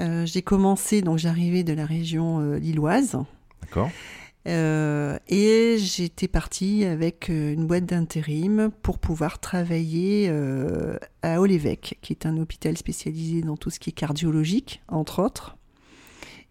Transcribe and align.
Euh, 0.00 0.24
J'ai 0.24 0.40
commencé, 0.40 1.02
donc 1.02 1.18
j'arrivais 1.18 1.62
de 1.62 1.74
la 1.74 1.84
région 1.84 2.40
euh, 2.40 2.58
lilloise. 2.58 3.18
D'accord. 3.60 3.90
Euh, 4.48 5.18
et 5.28 5.76
j'étais 5.78 6.26
partie 6.26 6.84
avec 6.84 7.30
euh, 7.30 7.52
une 7.52 7.66
boîte 7.66 7.86
d'intérim 7.86 8.70
pour 8.82 8.98
pouvoir 8.98 9.38
travailler 9.38 10.26
euh, 10.28 10.98
à 11.22 11.40
Olévec, 11.40 11.98
qui 12.02 12.12
est 12.12 12.26
un 12.26 12.36
hôpital 12.38 12.76
spécialisé 12.76 13.42
dans 13.42 13.56
tout 13.56 13.70
ce 13.70 13.78
qui 13.78 13.90
est 13.90 13.94
cardiologique, 13.94 14.82
entre 14.88 15.22
autres. 15.22 15.56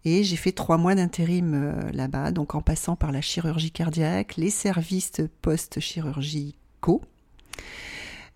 Et 0.04 0.24
j'ai 0.24 0.36
fait 0.36 0.52
trois 0.52 0.78
mois 0.78 0.96
d'intérim 0.96 1.80
là-bas, 1.92 2.32
donc 2.32 2.56
en 2.56 2.60
passant 2.60 2.96
par 2.96 3.12
la 3.12 3.20
chirurgie 3.20 3.70
cardiaque, 3.70 4.36
les 4.36 4.50
services 4.50 5.20
post-chirurgicaux. 5.42 7.02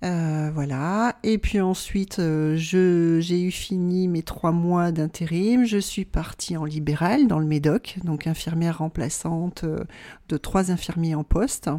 Euh, 0.04 0.50
voilà. 0.52 1.16
Et 1.22 1.38
puis 1.38 1.60
ensuite, 1.60 2.18
euh, 2.18 2.56
j'ai 2.56 3.42
eu 3.42 3.50
fini 3.50 4.08
mes 4.08 4.22
trois 4.22 4.52
mois 4.52 4.92
d'intérim. 4.92 5.64
Je 5.64 5.78
suis 5.78 6.04
partie 6.04 6.56
en 6.56 6.64
libéral 6.64 7.26
dans 7.26 7.38
le 7.38 7.46
Médoc, 7.46 7.96
donc 8.04 8.26
infirmière 8.26 8.78
remplaçante 8.78 9.64
euh, 9.64 9.84
de 10.28 10.36
trois 10.36 10.70
infirmiers 10.70 11.14
en 11.14 11.24
poste. 11.24 11.70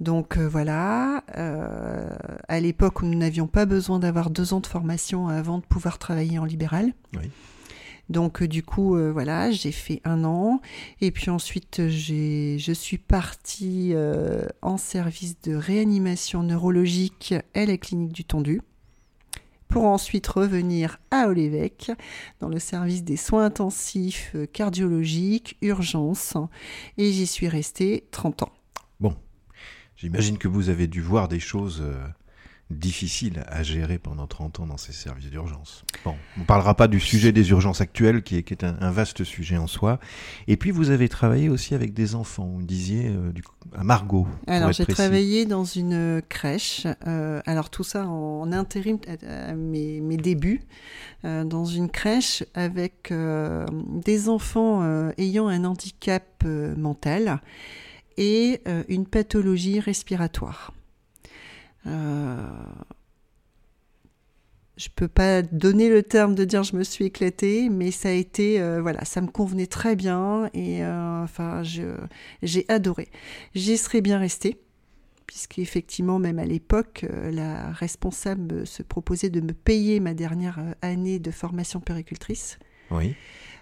Donc 0.00 0.36
voilà, 0.36 1.22
à 2.48 2.58
l'époque 2.58 3.02
où 3.02 3.06
nous 3.06 3.16
n'avions 3.16 3.46
pas 3.46 3.66
besoin 3.66 4.00
d'avoir 4.00 4.30
deux 4.30 4.52
ans 4.52 4.58
de 4.58 4.66
formation 4.66 5.28
avant 5.28 5.58
de 5.58 5.62
pouvoir 5.62 5.98
travailler 5.98 6.40
en 6.40 6.44
libéral. 6.44 6.92
Oui. 7.16 7.30
Donc 8.12 8.42
du 8.42 8.62
coup, 8.62 8.94
euh, 8.94 9.10
voilà, 9.10 9.50
j'ai 9.50 9.72
fait 9.72 10.02
un 10.04 10.24
an. 10.24 10.60
Et 11.00 11.10
puis 11.10 11.30
ensuite, 11.30 11.88
je 11.88 12.72
suis 12.72 12.98
partie 12.98 13.94
euh, 13.94 14.46
en 14.60 14.76
service 14.76 15.40
de 15.40 15.54
réanimation 15.54 16.42
neurologique 16.42 17.34
à 17.54 17.64
la 17.64 17.78
clinique 17.78 18.12
du 18.12 18.24
Tondu. 18.24 18.60
Pour 19.68 19.86
ensuite 19.86 20.26
revenir 20.26 20.98
à 21.10 21.28
Olévec, 21.28 21.90
dans 22.40 22.48
le 22.50 22.58
service 22.58 23.02
des 23.02 23.16
soins 23.16 23.46
intensifs 23.46 24.32
euh, 24.34 24.44
cardiologiques, 24.44 25.56
urgences. 25.62 26.36
Et 26.98 27.10
j'y 27.12 27.26
suis 27.26 27.48
restée 27.48 28.04
30 28.10 28.42
ans. 28.42 28.52
Bon, 29.00 29.16
j'imagine 29.96 30.36
que 30.36 30.48
vous 30.48 30.68
avez 30.68 30.86
dû 30.86 31.00
voir 31.00 31.28
des 31.28 31.40
choses 31.40 31.82
difficile 32.78 33.44
à 33.46 33.62
gérer 33.62 33.98
pendant 33.98 34.26
30 34.26 34.60
ans 34.60 34.66
dans 34.66 34.76
ces 34.76 34.92
services 34.92 35.30
d'urgence. 35.30 35.84
Bon, 36.04 36.14
on 36.36 36.40
ne 36.40 36.44
parlera 36.44 36.74
pas 36.74 36.88
du 36.88 37.00
sujet 37.00 37.32
des 37.32 37.50
urgences 37.50 37.80
actuelles, 37.80 38.22
qui 38.22 38.36
est, 38.36 38.42
qui 38.42 38.54
est 38.54 38.64
un, 38.64 38.76
un, 38.80 38.90
vaste 38.90 39.24
sujet 39.24 39.56
en 39.56 39.66
soi. 39.66 39.98
Et 40.48 40.56
puis, 40.56 40.70
vous 40.70 40.90
avez 40.90 41.08
travaillé 41.08 41.48
aussi 41.48 41.74
avec 41.74 41.94
des 41.94 42.14
enfants, 42.14 42.46
vous 42.46 42.62
disiez, 42.62 43.08
euh, 43.08 43.32
du, 43.32 43.42
à 43.74 43.84
Margot. 43.84 44.26
Alors, 44.46 44.72
j'ai 44.72 44.86
travaillé 44.86 45.46
dans 45.46 45.64
une 45.64 46.22
crèche. 46.28 46.86
Euh, 47.06 47.40
alors, 47.46 47.70
tout 47.70 47.84
ça 47.84 48.06
en, 48.06 48.42
en 48.42 48.52
intérim 48.52 48.98
à, 49.26 49.54
mes, 49.54 50.00
mes, 50.00 50.16
débuts, 50.16 50.62
euh, 51.24 51.44
dans 51.44 51.64
une 51.64 51.90
crèche 51.90 52.44
avec 52.54 53.10
euh, 53.10 53.66
des 53.70 54.28
enfants 54.28 54.82
ayant 55.18 55.48
un 55.48 55.64
handicap 55.64 56.44
mental 56.44 57.40
et 58.16 58.60
une 58.88 59.06
pathologie 59.06 59.80
respiratoire. 59.80 60.72
Euh, 61.86 62.36
je 64.76 64.88
peux 64.94 65.08
pas 65.08 65.42
donner 65.42 65.88
le 65.88 66.02
terme 66.02 66.34
de 66.34 66.44
dire 66.44 66.62
je 66.62 66.76
me 66.76 66.84
suis 66.84 67.06
éclatée, 67.06 67.68
mais 67.68 67.90
ça 67.90 68.08
a 68.08 68.12
été 68.12 68.60
euh, 68.60 68.80
voilà, 68.80 69.04
ça 69.04 69.20
me 69.20 69.28
convenait 69.28 69.66
très 69.66 69.96
bien 69.96 70.48
et 70.54 70.84
euh, 70.84 71.22
enfin 71.22 71.62
j'ai 71.62 72.64
adoré. 72.68 73.08
J'y 73.54 73.76
serais 73.76 74.00
bien 74.00 74.18
restée 74.18 74.58
puisqu'effectivement 75.26 76.18
même 76.18 76.38
à 76.38 76.44
l'époque 76.44 77.06
la 77.10 77.70
responsable 77.70 78.66
se 78.66 78.82
proposait 78.82 79.30
de 79.30 79.40
me 79.40 79.52
payer 79.52 80.00
ma 80.00 80.14
dernière 80.14 80.60
année 80.82 81.18
de 81.18 81.30
formation 81.30 81.80
péricultrice. 81.80 82.58
Oui. 82.90 83.14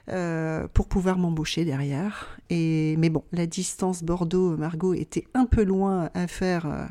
Euh, 0.09 0.67
pour 0.73 0.89
pouvoir 0.89 1.19
m'embaucher 1.19 1.65
derrière. 1.65 2.37
Et, 2.49 2.97
mais 2.99 3.11
bon, 3.11 3.23
la 3.33 3.47
distance 3.47 4.03
Bordeaux-Margot 4.03 4.95
était 4.95 5.25
un 5.35 5.47
peu 5.47 5.63
loin 5.63 6.11
à 6.15 6.27
faire. 6.27 6.89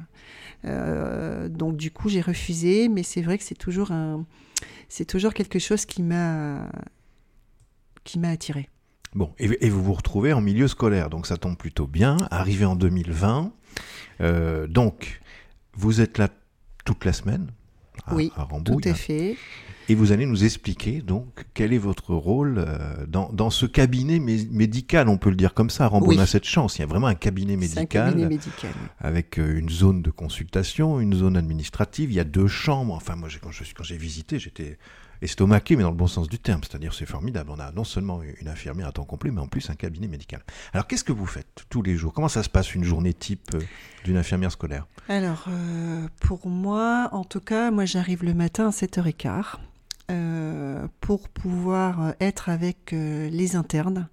Euh, 0.63 1.49
donc 1.49 1.75
du 1.75 1.91
coup, 1.91 2.07
j'ai 2.07 2.21
refusé. 2.21 2.87
Mais 2.87 3.03
c'est 3.03 3.21
vrai 3.21 3.37
que 3.37 3.43
c'est 3.43 3.57
toujours, 3.57 3.91
un, 3.91 4.25
c'est 4.87 5.05
toujours 5.05 5.33
quelque 5.33 5.59
chose 5.59 5.85
qui 5.85 6.01
m'a, 6.01 6.69
qui 8.03 8.19
m'a 8.19 8.29
attiré. 8.29 8.69
Bon, 9.15 9.33
et, 9.39 9.65
et, 9.65 9.69
vous 9.69 9.83
vous 9.83 9.93
retrouvez 9.93 10.33
en 10.33 10.41
milieu 10.41 10.67
scolaire, 10.67 11.09
donc 11.09 11.25
ça 11.25 11.37
tombe 11.37 11.57
plutôt 11.57 11.87
bien. 11.87 12.17
Arrivé 12.29 12.65
en 12.65 12.75
2020, 12.75 13.51
euh, 14.21 14.67
donc 14.67 15.19
vous 15.73 15.99
êtes 15.99 16.19
là 16.19 16.29
toute 16.85 17.05
la 17.05 17.13
semaine 17.13 17.49
à, 18.05 18.13
oui, 18.13 18.31
à 18.35 18.47
tout 18.63 18.79
à 18.83 18.93
fait. 18.93 19.35
Et 19.89 19.95
vous 19.95 20.11
allez 20.11 20.27
nous 20.27 20.45
expliquer 20.45 21.01
donc 21.01 21.45
quel 21.55 21.73
est 21.73 21.79
votre 21.79 22.13
rôle 22.13 22.59
euh, 22.59 23.05
dans, 23.07 23.29
dans, 23.33 23.49
ce 23.49 23.65
cabinet 23.65 24.19
mé 24.19 24.47
médical, 24.51 25.09
on 25.09 25.17
peut 25.17 25.31
le 25.31 25.35
dire 25.35 25.55
comme 25.55 25.71
ça. 25.71 25.87
Rambaud 25.87 26.09
oui. 26.09 26.19
a 26.19 26.27
cette 26.27 26.45
chance, 26.45 26.77
il 26.77 26.81
y 26.81 26.83
a 26.83 26.87
vraiment 26.87 27.07
un 27.07 27.15
cabinet 27.15 27.55
médical, 27.55 27.83
un 27.83 28.11
cabinet 28.11 28.29
médical. 28.29 28.71
avec 28.99 29.39
euh, 29.39 29.57
une 29.57 29.69
zone 29.69 30.03
de 30.03 30.11
consultation, 30.11 30.99
une 30.99 31.15
zone 31.15 31.35
administrative, 31.35 32.11
il 32.11 32.15
y 32.15 32.19
a 32.19 32.23
deux 32.23 32.47
chambres. 32.47 32.93
Enfin, 32.93 33.15
moi, 33.15 33.29
quand 33.41 33.51
j'ai 33.51 33.65
quand 33.73 33.83
visité, 33.83 34.37
j'étais 34.37 34.77
estomaqué, 35.21 35.75
mais 35.75 35.83
dans 35.83 35.89
le 35.89 35.97
bon 35.97 36.07
sens 36.07 36.27
du 36.27 36.39
terme. 36.39 36.61
C'est-à-dire, 36.63 36.93
c'est 36.93 37.05
formidable. 37.05 37.49
On 37.51 37.59
a 37.59 37.71
non 37.71 37.83
seulement 37.83 38.21
une 38.39 38.47
infirmière 38.47 38.87
à 38.87 38.91
temps 38.91 39.05
complet, 39.05 39.31
mais 39.31 39.41
en 39.41 39.47
plus 39.47 39.69
un 39.69 39.75
cabinet 39.75 40.07
médical. 40.07 40.41
Alors, 40.73 40.87
qu'est-ce 40.87 41.03
que 41.03 41.11
vous 41.11 41.25
faites 41.25 41.65
tous 41.69 41.81
les 41.81 41.95
jours? 41.95 42.13
Comment 42.13 42.29
ça 42.29 42.43
se 42.43 42.49
passe 42.49 42.75
une 42.75 42.83
journée 42.83 43.13
type 43.13 43.55
euh, 43.55 43.59
d'une 44.05 44.17
infirmière 44.17 44.51
scolaire? 44.51 44.87
Alors, 45.07 45.45
euh, 45.47 46.07
pour 46.21 46.47
moi, 46.47 47.09
en 47.11 47.23
tout 47.23 47.41
cas, 47.41 47.71
moi, 47.71 47.85
j'arrive 47.85 48.23
le 48.23 48.33
matin 48.33 48.67
à 48.67 48.71
7h15. 48.71 49.57
Euh, 50.09 50.87
pour 51.01 51.29
pouvoir 51.29 52.15
être 52.19 52.49
avec 52.49 52.93
euh, 52.93 53.29
les 53.29 53.55
internes 53.55 54.09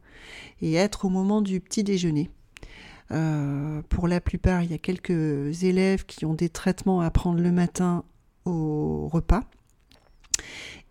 et 0.60 0.74
être 0.74 1.06
au 1.06 1.08
moment 1.08 1.40
du 1.40 1.60
petit 1.60 1.84
déjeuner. 1.84 2.30
Euh, 3.12 3.82
pour 3.88 4.08
la 4.08 4.20
plupart, 4.20 4.62
il 4.62 4.70
y 4.70 4.74
a 4.74 4.78
quelques 4.78 5.62
élèves 5.62 6.04
qui 6.04 6.24
ont 6.24 6.34
des 6.34 6.48
traitements 6.48 7.00
à 7.00 7.10
prendre 7.10 7.40
le 7.40 7.52
matin 7.52 8.04
au 8.44 9.08
repas. 9.08 9.44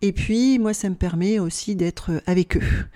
Et 0.02 0.12
puis, 0.12 0.58
moi, 0.58 0.74
ça 0.74 0.90
me 0.90 0.94
permet 0.94 1.38
aussi 1.38 1.76
d'être 1.76 2.22
avec 2.26 2.56
eux, 2.56 2.88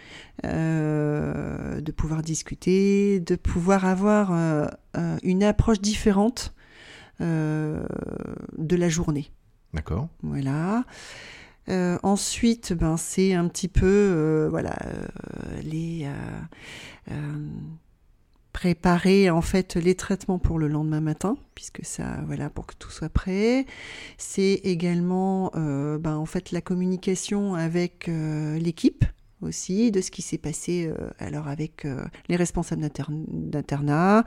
euh, 0.44 1.80
de 1.80 1.92
pouvoir 1.92 2.22
discuter, 2.22 3.20
de 3.20 3.36
pouvoir 3.36 3.84
avoir 3.84 4.32
euh, 4.32 4.66
une 5.22 5.42
approche 5.42 5.80
différente 5.80 6.54
de 7.20 7.86
la 8.58 8.88
journée. 8.88 9.30
D'accord. 9.74 10.08
Voilà. 10.22 10.84
Ensuite, 11.68 12.72
ben, 12.72 12.96
c'est 12.96 13.34
un 13.34 13.48
petit 13.48 13.68
peu, 13.68 14.48
voilà, 14.50 14.76
les 15.62 16.08
préparer 18.52 19.30
en 19.30 19.42
fait 19.42 19.76
les 19.76 19.94
traitements 19.94 20.38
pour 20.38 20.58
le 20.58 20.68
lendemain 20.68 21.00
matin, 21.00 21.36
puisque 21.54 21.84
ça, 21.84 22.20
voilà, 22.26 22.50
pour 22.50 22.66
que 22.66 22.74
tout 22.74 22.90
soit 22.90 23.08
prêt. 23.08 23.66
C'est 24.18 24.60
également, 24.64 25.50
euh, 25.54 25.98
ben, 25.98 26.16
en 26.16 26.26
fait, 26.26 26.50
la 26.50 26.60
communication 26.60 27.54
avec 27.54 28.08
euh, 28.08 28.58
l'équipe 28.58 29.04
aussi 29.42 29.90
de 29.90 30.00
ce 30.00 30.10
qui 30.10 30.22
s'est 30.22 30.38
passé 30.38 30.86
euh, 30.86 31.10
alors 31.18 31.48
avec 31.48 31.86
les 32.28 32.36
responsables 32.36 32.82
d'internat, 32.82 34.24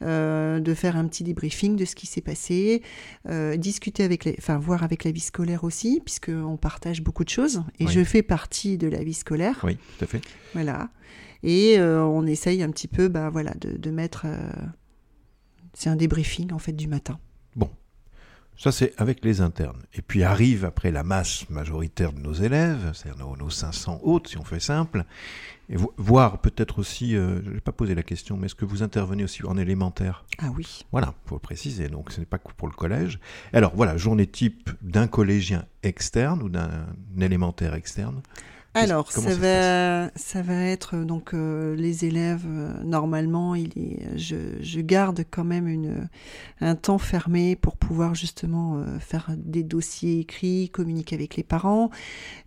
de 0.00 0.74
faire 0.74 0.96
un 0.96 1.06
petit 1.06 1.24
débriefing 1.24 1.76
de 1.76 1.84
ce 1.84 1.94
qui 1.94 2.06
s'est 2.06 2.20
passé, 2.20 2.82
discuter 3.56 4.02
avec 4.04 4.24
les, 4.24 4.34
enfin 4.38 4.58
voir 4.58 4.82
avec 4.82 5.04
la 5.04 5.10
vie 5.10 5.20
scolaire 5.20 5.64
aussi, 5.64 6.00
puisque 6.04 6.30
on 6.30 6.56
partage 6.56 7.02
beaucoup 7.02 7.24
de 7.24 7.28
choses 7.28 7.62
et 7.78 7.86
je 7.86 8.04
fais 8.04 8.22
partie 8.22 8.78
de 8.78 8.88
la 8.88 9.02
vie 9.02 9.14
scolaire. 9.14 9.60
Oui, 9.64 9.76
tout 9.76 10.04
à 10.04 10.06
fait. 10.06 10.20
Voilà. 10.54 10.90
Et 11.42 11.78
euh, 11.78 12.02
on 12.04 12.26
essaye 12.26 12.62
un 12.62 12.70
petit 12.70 12.88
peu 12.88 13.08
bah, 13.08 13.30
voilà, 13.30 13.52
de, 13.60 13.90
mettre... 13.90 14.26
Euh, 14.26 14.50
c'est 15.74 15.90
un 15.90 15.96
débriefing 15.96 16.52
en 16.52 16.58
fait 16.58 16.72
du 16.72 16.86
matin. 16.86 17.18
Ça, 18.56 18.70
c'est 18.70 18.92
avec 18.98 19.24
les 19.24 19.40
internes. 19.40 19.82
Et 19.94 20.02
puis 20.02 20.22
arrive 20.22 20.64
après 20.64 20.90
la 20.92 21.02
masse 21.02 21.48
majoritaire 21.50 22.12
de 22.12 22.20
nos 22.20 22.32
élèves, 22.32 22.92
c'est-à-dire 22.94 23.26
nos, 23.36 23.50
500 23.50 24.00
autres, 24.02 24.30
si 24.30 24.38
on 24.38 24.44
fait 24.44 24.60
simple, 24.60 25.04
et 25.68 25.76
voir 25.96 26.40
peut-être 26.40 26.78
aussi, 26.78 27.16
euh, 27.16 27.42
je 27.44 27.50
n'ai 27.50 27.60
pas 27.60 27.72
posé 27.72 27.94
la 27.94 28.02
question, 28.02 28.36
mais 28.36 28.46
est-ce 28.46 28.54
que 28.54 28.64
vous 28.64 28.82
intervenez 28.82 29.24
aussi 29.24 29.44
en 29.44 29.56
élémentaire? 29.56 30.24
Ah 30.38 30.50
oui. 30.54 30.84
Voilà, 30.92 31.14
il 31.24 31.28
faut 31.28 31.36
le 31.36 31.40
préciser, 31.40 31.88
donc 31.88 32.12
ce 32.12 32.20
n'est 32.20 32.26
pas 32.26 32.38
que 32.38 32.52
pour 32.56 32.68
le 32.68 32.74
collège. 32.74 33.18
Alors 33.52 33.74
voilà, 33.74 33.96
journée 33.96 34.26
type 34.26 34.70
d'un 34.82 35.06
collégien 35.06 35.64
externe 35.82 36.42
ou 36.42 36.48
d'un 36.48 36.86
élémentaire 37.18 37.74
externe 37.74 38.22
alors, 38.74 39.12
ça, 39.12 39.34
va, 39.34 40.10
ça 40.16 40.40
va 40.40 40.64
être 40.64 40.96
donc 40.96 41.34
euh, 41.34 41.76
les 41.76 42.06
élèves. 42.06 42.46
Euh, 42.46 42.72
normalement, 42.84 43.54
il 43.54 43.68
est, 43.76 44.16
je, 44.16 44.36
je, 44.60 44.80
garde 44.80 45.24
quand 45.30 45.44
même 45.44 45.68
une, 45.68 46.08
un 46.62 46.74
temps 46.74 46.96
fermé 46.96 47.54
pour 47.54 47.76
pouvoir 47.76 48.14
justement 48.14 48.78
euh, 48.78 48.98
faire 48.98 49.26
des 49.36 49.62
dossiers 49.62 50.20
écrits, 50.20 50.70
communiquer 50.70 51.16
avec 51.16 51.36
les 51.36 51.42
parents. 51.42 51.90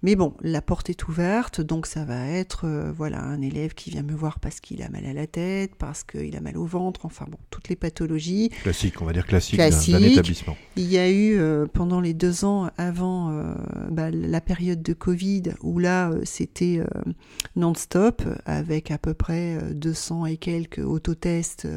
Mais 0.02 0.16
bon, 0.16 0.34
la 0.42 0.64
porte 0.64 0.90
est 0.90 1.08
ouverte, 1.08 1.62
donc 1.62 1.86
ça 1.86 2.06
va 2.06 2.28
être 2.28 2.68
voilà 2.96 3.22
un 3.22 3.42
élève 3.42 3.76
qui 3.76 3.92
vient 3.92 4.04
me 4.04 4.14
voir 4.14 4.40
parce 4.40 4.60
qu'il 4.60 4.82
a 4.82 4.90
mal 4.90 5.06
à 5.06 5.14
la 5.14 5.28
tête, 5.28 5.76
parce 5.76 6.04
qu'il 6.04 6.36
a 6.36 6.42
mal 6.42 6.58
au 6.58 6.66
ventre. 6.66 7.06
Enfin 7.06 7.26
bon, 7.30 7.38
toutes 7.52 7.70
les 7.70 7.76
pathologies. 7.76 8.50
Classique, 8.64 9.00
on 9.00 9.06
va 9.06 9.14
dire 9.14 9.28
classique, 9.28 9.60
d'un 9.60 9.70
établissement. 9.70 10.58
Il 10.76 10.92
y 10.92 10.98
a 10.98 11.12
eu 11.12 11.40
pendant 11.74 12.02
les 12.02 12.16
deux 12.16 12.46
ans 12.46 12.70
avant 12.78 13.46
bah, 13.92 14.10
la 14.10 14.42
période 14.42 14.82
de 14.82 14.94
Covid 14.94 15.44
où 15.62 15.78
là 15.78 16.15
euh, 16.15 16.15
c'était 16.24 16.80
euh, 16.80 17.12
non-stop 17.56 18.24
avec 18.46 18.92
à 18.92 18.98
peu 18.98 19.14
près 19.14 19.60
200 19.72 20.24
euh, 20.24 20.26
et 20.28 20.38
quelques 20.38 20.80
autotests 20.80 21.68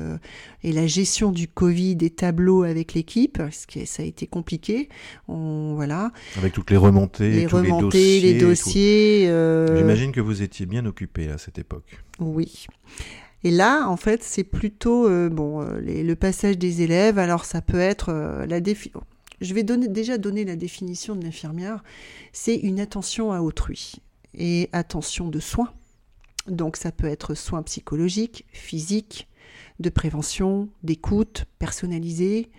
et 0.63 0.73
la 0.73 0.87
gestion 0.87 1.33
du 1.33 1.49
Covid 1.49 1.97
des 1.97 2.11
tableaux 2.11 2.63
avec 2.63 2.95
l'équipe, 2.95 3.41
ce 3.51 3.67
qui 3.67 3.87
ça 3.87 4.03
a 4.03 4.07
été 4.07 4.27
compliqué. 4.27 4.89
On, 5.29 5.75
voilà. 5.75 6.13
Avec 6.37 6.53
toutes 6.53 6.71
les 6.71 6.77
remontées, 6.77 7.31
les 7.31 7.47
tous 7.47 7.57
remontées, 7.57 8.21
les 8.21 8.35
dossiers. 8.35 9.25
J'imagine 9.77 10.13
que 10.13 10.21
vous 10.21 10.43
étiez 10.43 10.67
bien 10.67 10.85
occupé 10.87 11.29
à 11.31 11.39
cette 11.39 11.59
époque. 11.59 11.99
Oui. 12.21 12.67
Et 13.45 13.51
là, 13.51 13.89
en 13.89 13.97
fait, 13.97 14.25
c'est 14.25 14.45
plutôt 14.45 15.09
bon 15.31 15.61
le 15.81 16.15
passage 16.15 16.59
des 16.59 16.83
élèves. 16.83 17.19
Alors, 17.19 17.45
ça 17.45 17.63
peut 17.63 17.79
être 17.79 18.13
la. 18.47 18.61
Je 19.41 19.55
vais 19.55 19.63
donner, 19.63 19.89
déjà 19.89 20.19
donner 20.19 20.45
la 20.45 20.57
définition 20.57 21.15
de 21.15 21.25
l'infirmière. 21.25 21.83
C'est 22.33 22.57
une 22.57 22.81
attention 22.81 23.33
à 23.33 23.41
autrui 23.41 23.95
et 24.35 24.69
attention 24.73 25.29
de 25.29 25.41
soins. 25.41 25.73
Donc 26.47 26.77
ça 26.77 26.93
peut 26.93 27.07
être 27.07 27.35
soins 27.35 27.63
psychologiques, 27.63 28.47
physiques, 28.53 29.29
de 29.81 29.91
prévention, 29.91 30.69
d'écoute, 30.83 31.45
personnalisée. 31.59 32.51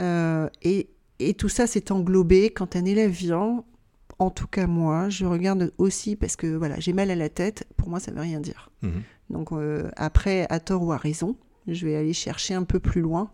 Euh, 0.00 0.48
et, 0.62 0.88
tout 1.36 1.48
ça 1.48 1.66
s'est 1.66 1.90
englobé 1.90 2.50
quand 2.50 2.76
un 2.76 2.84
élève 2.84 3.10
vient. 3.10 3.64
En 4.20 4.30
tout 4.30 4.46
cas 4.46 4.66
moi, 4.66 5.08
je 5.08 5.24
regarde 5.24 5.72
aussi 5.78 6.16
parce 6.16 6.36
que 6.36 6.46
voilà, 6.46 6.78
j'ai 6.80 6.92
mal 6.92 7.10
à 7.10 7.16
la 7.16 7.28
tête. 7.28 7.66
Pour 7.76 7.88
moi, 7.88 8.00
ça 8.00 8.10
ne 8.10 8.16
veut 8.16 8.22
rien 8.22 8.40
dire. 8.40 8.70
Mhm. 8.82 9.02
Donc 9.30 9.52
euh, 9.52 9.90
après, 9.96 10.46
à 10.48 10.60
tort 10.60 10.82
ou 10.82 10.92
à 10.92 10.96
raison, 10.96 11.36
je 11.66 11.86
vais 11.86 11.96
aller 11.96 12.12
chercher 12.12 12.54
un 12.54 12.64
peu 12.64 12.80
plus 12.80 13.00
loin 13.00 13.30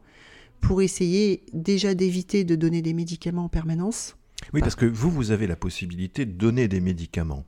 pour 0.60 0.80
essayer 0.80 1.44
déjà 1.52 1.94
d'éviter 1.94 2.44
de 2.44 2.56
donner 2.56 2.80
des 2.80 2.94
médicaments 2.94 3.44
en 3.44 3.48
permanence. 3.48 4.16
Oui, 4.52 4.60
parce 4.60 4.74
que 4.74 4.86
vous, 4.86 5.10
vous 5.10 5.30
avez 5.30 5.46
la 5.46 5.56
possibilité 5.56 6.26
de 6.26 6.32
donner 6.32 6.68
des 6.68 6.80
médicaments. 6.80 7.44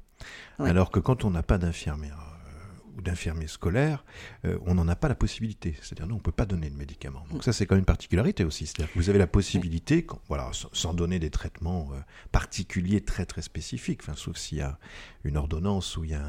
Alors 0.58 0.90
que 0.90 1.00
quand 1.00 1.25
on 1.25 1.31
n'a 1.31 1.43
pas 1.43 1.58
d'infirmière 1.58 2.19
euh, 2.19 2.99
ou 2.99 3.02
d'infirmier 3.02 3.46
scolaire, 3.46 4.05
euh, 4.44 4.58
on 4.67 4.75
n'en 4.75 4.88
a 4.88 4.96
pas 4.96 5.08
la 5.08 5.14
possibilité. 5.14 5.75
C'est-à-dire, 5.81 6.06
nous, 6.06 6.14
on 6.14 6.19
ne 6.19 6.23
peut 6.23 6.32
pas 6.32 6.46
donner 6.46 6.70
de 6.70 6.76
médicaments. 6.76 7.25
Donc, 7.31 7.44
ça, 7.44 7.52
c'est 7.52 7.67
quand 7.67 7.75
même 7.75 7.81
une 7.81 7.87
particularité 7.87 8.44
aussi. 8.44 8.67
C'est-à-dire 8.67 8.93
que 8.93 8.99
vous 8.99 9.08
avez 9.11 9.19
la 9.19 9.26
possibilité, 9.26 10.06
voilà, 10.28 10.50
sans 10.73 10.94
donner 10.94 11.19
des 11.19 11.31
traitements 11.31 11.88
euh, 11.93 12.00
particuliers 12.32 13.00
très, 13.02 13.26
très 13.26 13.43
spécifiques, 13.43 14.00
enfin, 14.02 14.14
sauf 14.17 14.37
s'il 14.37 14.58
y 14.58 14.62
a 14.62 14.78
une 15.25 15.37
ordonnance 15.37 15.96
ou 15.96 16.05
il 16.05 16.11
y 16.11 16.14
a 16.14 16.25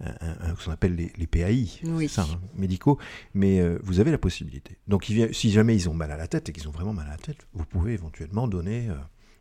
un, 0.00 0.54
ce 0.56 0.64
qu'on 0.66 0.70
appelle 0.70 0.94
les, 0.94 1.26
PAI, 1.26 1.66
ça, 2.08 2.22
hein, 2.22 2.40
médicaux, 2.54 2.98
mais 3.34 3.60
vous 3.78 3.98
avez 3.98 4.12
la 4.12 4.18
possibilité. 4.18 4.78
Donc, 4.86 5.04
si 5.32 5.50
jamais 5.50 5.74
ils 5.74 5.88
ont 5.88 5.94
mal 5.94 6.12
à 6.12 6.16
la 6.16 6.28
tête 6.28 6.48
et 6.48 6.52
qu'ils 6.52 6.68
ont 6.68 6.70
vraiment 6.70 6.92
mal 6.92 7.08
à 7.08 7.10
la 7.10 7.16
tête, 7.16 7.48
vous 7.52 7.64
pouvez 7.64 7.94
éventuellement 7.94 8.46
donner 8.46 8.88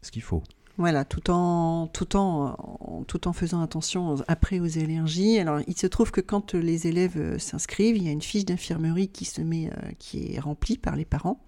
ce 0.01 0.09
qu'il 0.09 0.23
faut. 0.23 0.43
Voilà, 0.77 1.05
tout 1.05 1.31
en, 1.31 1.87
tout, 1.87 2.15
en, 2.15 3.03
tout 3.07 3.27
en 3.27 3.33
faisant 3.33 3.61
attention 3.61 4.15
après 4.27 4.59
aux 4.59 4.77
allergies. 4.77 5.39
Alors, 5.39 5.59
il 5.65 5.75
se 5.75 5.87
trouve 5.87 6.11
que 6.11 6.21
quand 6.21 6.53
les 6.53 6.85
élèves 6.85 7.17
euh, 7.17 7.39
s'inscrivent, 7.39 7.97
il 7.97 8.03
y 8.03 8.09
a 8.09 8.11
une 8.11 8.21
fiche 8.21 8.45
d'infirmerie 8.45 9.07
qui 9.07 9.27
euh, 9.39 9.69
qui 9.97 10.35
est 10.35 10.39
remplie 10.39 10.77
par 10.77 10.95
les 10.95 11.05
parents. 11.05 11.43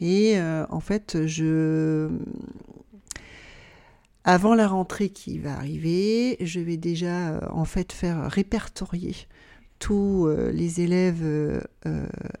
Et 0.00 0.36
euh, 0.36 0.66
en 0.68 0.80
fait, 0.80 1.26
je, 1.26 2.10
avant 4.24 4.56
la 4.56 4.66
rentrée 4.66 5.10
qui 5.10 5.38
va 5.38 5.54
arriver, 5.54 6.36
je 6.40 6.58
vais 6.58 6.76
déjà 6.76 7.48
en 7.52 7.64
fait 7.64 7.92
faire 7.92 8.28
répertorier 8.28 9.14
tous 9.78 10.26
les 10.52 10.80
élèves. 10.80 11.62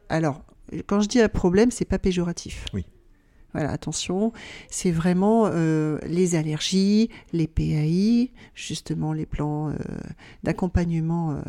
alors, 0.08 0.42
quand 0.86 1.00
je 1.00 1.08
dis 1.08 1.20
un 1.20 1.28
problème, 1.28 1.70
c'est 1.70 1.84
pas 1.84 1.98
péjoratif. 1.98 2.64
Oui. 2.72 2.84
Voilà, 3.54 3.70
attention, 3.70 4.32
c'est 4.68 4.90
vraiment 4.90 5.46
euh, 5.46 5.98
les 6.08 6.34
allergies, 6.34 7.08
les 7.32 7.46
PAI, 7.46 8.32
justement 8.54 9.12
les 9.12 9.26
plans 9.26 9.70
euh, 9.70 9.74
d'accompagnement 10.42 11.30
euh, 11.30 11.40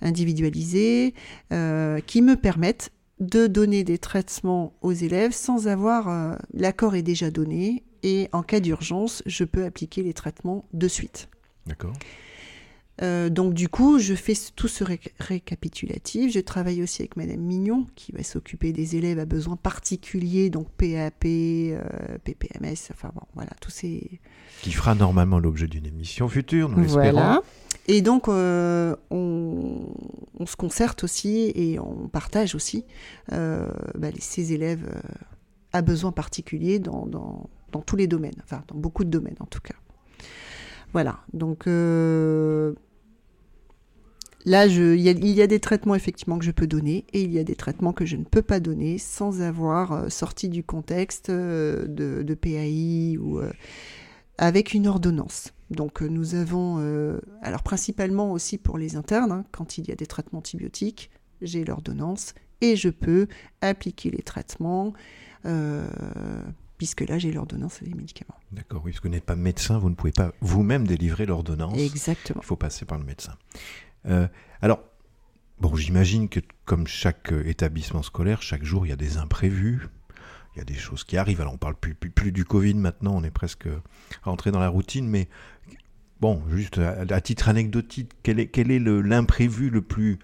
individualisés, 0.00 1.14
qui 1.50 2.22
me 2.22 2.34
permettent 2.34 2.90
de 3.20 3.46
donner 3.46 3.84
des 3.84 3.98
traitements 3.98 4.74
aux 4.82 4.92
élèves 4.92 5.32
sans 5.32 5.68
avoir 5.68 6.36
l'accord 6.52 6.94
est 6.94 7.02
déjà 7.02 7.30
donné 7.30 7.82
et 8.02 8.28
en 8.32 8.42
cas 8.42 8.60
d'urgence, 8.60 9.22
je 9.24 9.44
peux 9.44 9.64
appliquer 9.64 10.02
les 10.02 10.12
traitements 10.12 10.66
de 10.74 10.86
suite. 10.86 11.28
D'accord. 11.66 11.94
Euh, 13.02 13.28
donc 13.28 13.54
du 13.54 13.68
coup, 13.68 13.98
je 13.98 14.14
fais 14.14 14.34
tout 14.54 14.68
ce 14.68 14.84
récapitulatif. 15.20 16.32
Je 16.32 16.40
travaille 16.40 16.82
aussi 16.82 17.02
avec 17.02 17.16
Madame 17.16 17.40
Mignon, 17.40 17.86
qui 17.94 18.12
va 18.12 18.22
s'occuper 18.22 18.72
des 18.72 18.96
élèves 18.96 19.18
à 19.18 19.24
besoins 19.24 19.56
particuliers, 19.56 20.50
donc 20.50 20.68
PAP, 20.70 21.24
euh, 21.24 21.78
PPMS, 22.24 22.76
enfin 22.90 23.10
bon, 23.14 23.22
voilà, 23.34 23.50
tous 23.60 23.70
ces... 23.70 24.20
Qui 24.62 24.72
fera 24.72 24.94
normalement 24.94 25.38
l'objet 25.38 25.66
d'une 25.66 25.86
émission 25.86 26.28
future, 26.28 26.68
nous 26.68 26.82
l'espérons. 26.82 27.12
Voilà. 27.12 27.42
Et 27.88 28.02
donc, 28.02 28.28
euh, 28.28 28.96
on, 29.10 29.92
se 30.46 30.56
concerte 30.56 31.04
aussi 31.04 31.52
et 31.54 31.78
on 31.78 32.08
partage 32.08 32.54
aussi 32.54 32.84
bah, 33.30 34.08
ces 34.18 34.52
élèves 34.52 34.88
à 35.72 35.82
besoins 35.82 36.12
particuliers 36.12 36.78
dans, 36.78 37.06
dans, 37.06 37.50
dans, 37.72 37.80
tous 37.80 37.96
les 37.96 38.06
domaines, 38.06 38.40
enfin 38.42 38.62
dans 38.68 38.76
beaucoup 38.76 39.04
de 39.04 39.10
domaines 39.10 39.36
en 39.40 39.46
tout 39.46 39.60
cas. 39.60 39.74
Voilà, 40.96 41.20
donc 41.34 41.66
Là, 44.46 44.66
il 44.66 45.00
y, 45.00 45.42
a 45.42 45.46
des 45.48 45.58
traitements 45.58 45.96
effectivement 45.96 46.38
que 46.38 46.44
je 46.44 46.52
peux 46.52 46.68
donner 46.68 47.04
et 47.12 47.20
il 47.20 47.32
y 47.32 47.40
a 47.40 47.42
des 47.42 47.56
traitements 47.56 47.92
que 47.92 48.06
je 48.06 48.14
ne 48.14 48.22
peux 48.22 48.42
pas 48.42 48.60
donner 48.60 48.96
sans 48.96 49.42
avoir 49.42 49.90
euh, 49.90 50.08
sorti 50.08 50.48
du 50.48 50.62
contexte 50.62 51.30
euh, 51.30 51.84
de, 51.88 52.34
PAI 52.34 53.18
ou 53.18 53.40
euh, 53.40 53.50
avec 54.38 54.72
une 54.72 54.86
ordonnance. 54.86 55.52
Donc 55.70 56.00
nous 56.00 56.36
avons, 56.36 56.78
alors 57.42 57.64
principalement 57.64 58.30
aussi 58.30 58.56
pour 58.56 58.78
les 58.78 58.94
internes, 58.94 59.32
hein, 59.32 59.44
quand 59.50 59.78
il 59.78 59.88
y 59.88 59.90
a 59.90 59.96
des 59.96 60.06
traitements 60.06 60.38
antibiotiques, 60.38 61.10
j'ai 61.42 61.64
l'ordonnance 61.64 62.34
et 62.60 62.76
je 62.76 62.88
peux 62.88 63.26
appliquer 63.62 64.12
les 64.12 64.22
traitements 64.22 64.92
puisque 66.78 67.02
là 67.02 67.18
j'ai 67.18 67.32
l'ordonnance 67.32 67.82
des 67.82 67.94
médicaments. 67.94 68.36
D'accord, 68.52 68.82
oui, 68.84 68.92
parce 68.92 69.00
que 69.00 69.08
vous 69.08 69.14
n'êtes 69.14 69.24
pas 69.24 69.36
médecin, 69.36 69.78
vous 69.78 69.90
ne 69.90 69.94
pouvez 69.94 70.12
pas 70.12 70.32
vous-même 70.40 70.86
délivrer 70.86 71.26
l'ordonnance. 71.26 71.78
Exactement. 71.78 72.40
Il 72.42 72.46
faut 72.46 72.56
passer 72.56 72.84
par 72.84 72.98
le 72.98 73.04
médecin. 73.04 73.34
Euh, 74.06 74.28
alors, 74.62 74.80
bon, 75.60 75.74
j'imagine 75.74 76.28
que 76.28 76.40
comme 76.64 76.86
chaque 76.86 77.32
euh, 77.32 77.46
établissement 77.46 78.02
scolaire, 78.02 78.42
chaque 78.42 78.64
jour 78.64 78.86
il 78.86 78.90
y 78.90 78.92
a 78.92 78.96
des 78.96 79.16
imprévus, 79.18 79.88
il 80.54 80.58
y 80.58 80.62
a 80.62 80.64
des 80.64 80.74
choses 80.74 81.04
qui 81.04 81.16
arrivent. 81.16 81.40
Alors 81.40 81.54
on 81.54 81.58
parle 81.58 81.76
plus, 81.76 81.94
plus, 81.94 82.32
du 82.32 82.44
Covid 82.44 82.74
maintenant, 82.74 83.14
on 83.14 83.24
est 83.24 83.30
presque 83.30 83.68
rentré 84.22 84.50
dans 84.50 84.60
la 84.60 84.68
routine, 84.68 85.08
mais 85.08 85.28
bon, 86.20 86.42
juste 86.50 86.78
à, 86.78 87.20
titre 87.20 87.48
anecdotique, 87.48 88.12
quel 88.22 88.40
est, 88.40 88.46
quel 88.48 88.70
est 88.70 88.78
l'imprévu 88.78 89.70
le, 89.70 89.82
plus 89.82 90.18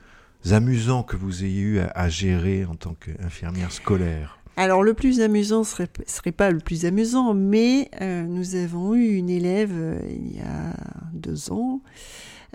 amusant 0.51 1.03
que 1.03 1.17
vous 1.17 1.45
ayez 1.45 1.61
eu 1.61 1.79
à 1.81 2.09
gérer 2.09 2.65
en 2.65 2.75
tant 2.75 2.95
qu'infirmière 2.95 3.73
scolaire? 3.73 4.42
Alors 4.57 4.83
le 4.83 4.95
plus 4.95 5.21
amusant 5.21 5.65
serait 5.65 5.89
serait 6.07 6.33
pas 6.33 6.51
le 6.51 6.59
plus 6.59 6.85
amusant, 6.85 7.35
mais 7.35 7.91
euh, 8.01 8.23
nous 8.23 8.55
avons 8.55 8.95
eu 8.95 9.15
une 9.15 9.31
élève 9.31 9.73
euh, 9.73 9.99
il 10.09 10.37
y 10.37 10.41
a 10.41 10.75
deux 11.13 11.51
ans 11.51 11.81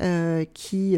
euh, 0.01 0.45
qui 0.53 0.97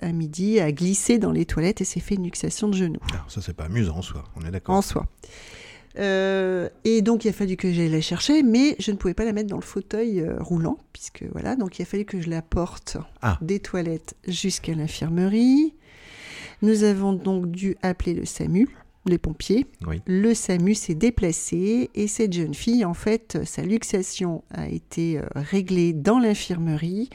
à 0.00 0.12
midi 0.12 0.60
a 0.60 0.70
glissé 0.70 1.18
dans 1.18 1.32
les 1.32 1.44
toilettes 1.44 1.80
et 1.80 1.84
s'est 1.84 2.00
fait 2.00 2.14
une 2.14 2.24
luxation 2.24 2.68
de 2.68 2.74
genou. 2.74 2.98
Alors 3.10 3.24
ah, 3.26 3.30
ça 3.30 3.40
c'est 3.40 3.54
pas 3.54 3.64
amusant 3.64 3.96
en 3.96 4.02
soi, 4.02 4.24
on 4.36 4.46
est 4.46 4.50
d'accord. 4.50 4.74
En 4.74 4.82
soi. 4.82 5.06
et 5.96 7.02
donc 7.02 7.24
il 7.24 7.28
a 7.28 7.32
fallu 7.32 7.56
que 7.56 7.72
j'aille 7.72 7.90
la 7.90 8.00
chercher, 8.00 8.42
mais 8.42 8.76
je 8.78 8.90
ne 8.90 8.96
pouvais 8.96 9.14
pas 9.14 9.24
la 9.24 9.32
mettre 9.32 9.48
dans 9.48 9.56
le 9.56 9.62
fauteuil 9.62 10.24
roulant, 10.38 10.78
puisque 10.92 11.24
voilà, 11.32 11.56
donc 11.56 11.78
il 11.78 11.82
a 11.82 11.84
fallu 11.84 12.04
que 12.04 12.20
je 12.20 12.30
la 12.30 12.42
porte 12.42 12.96
ah. 13.22 13.38
des 13.42 13.60
toilettes 13.60 14.14
jusqu'à 14.26 14.74
l'infirmerie. 14.74 15.74
Nous 16.62 16.82
avons 16.82 17.12
donc 17.12 17.50
dû 17.50 17.76
appeler 17.82 18.14
le 18.14 18.24
SAMU 18.24 18.68
les 19.08 19.18
pompiers. 19.18 19.66
Le 20.06 20.34
SAMU 20.34 20.74
s'est 20.74 20.94
déplacé 20.94 21.90
et 21.94 22.08
cette 22.08 22.32
jeune 22.32 22.54
fille, 22.54 22.84
en 22.84 22.94
fait, 22.94 23.38
sa 23.44 23.62
luxation 23.62 24.42
a 24.50 24.68
été 24.68 25.18
euh, 25.18 25.22
réglée 25.34 25.92
dans 25.92 26.18
l'infirmerie 26.18 27.10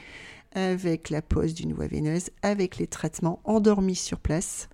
avec 0.52 1.10
la 1.10 1.20
pose 1.20 1.54
d'une 1.54 1.72
voie 1.72 1.88
veineuse, 1.88 2.30
avec 2.42 2.78
les 2.78 2.86
traitements 2.86 3.40
endormis 3.44 3.96
sur 3.96 4.18
place 4.20 4.68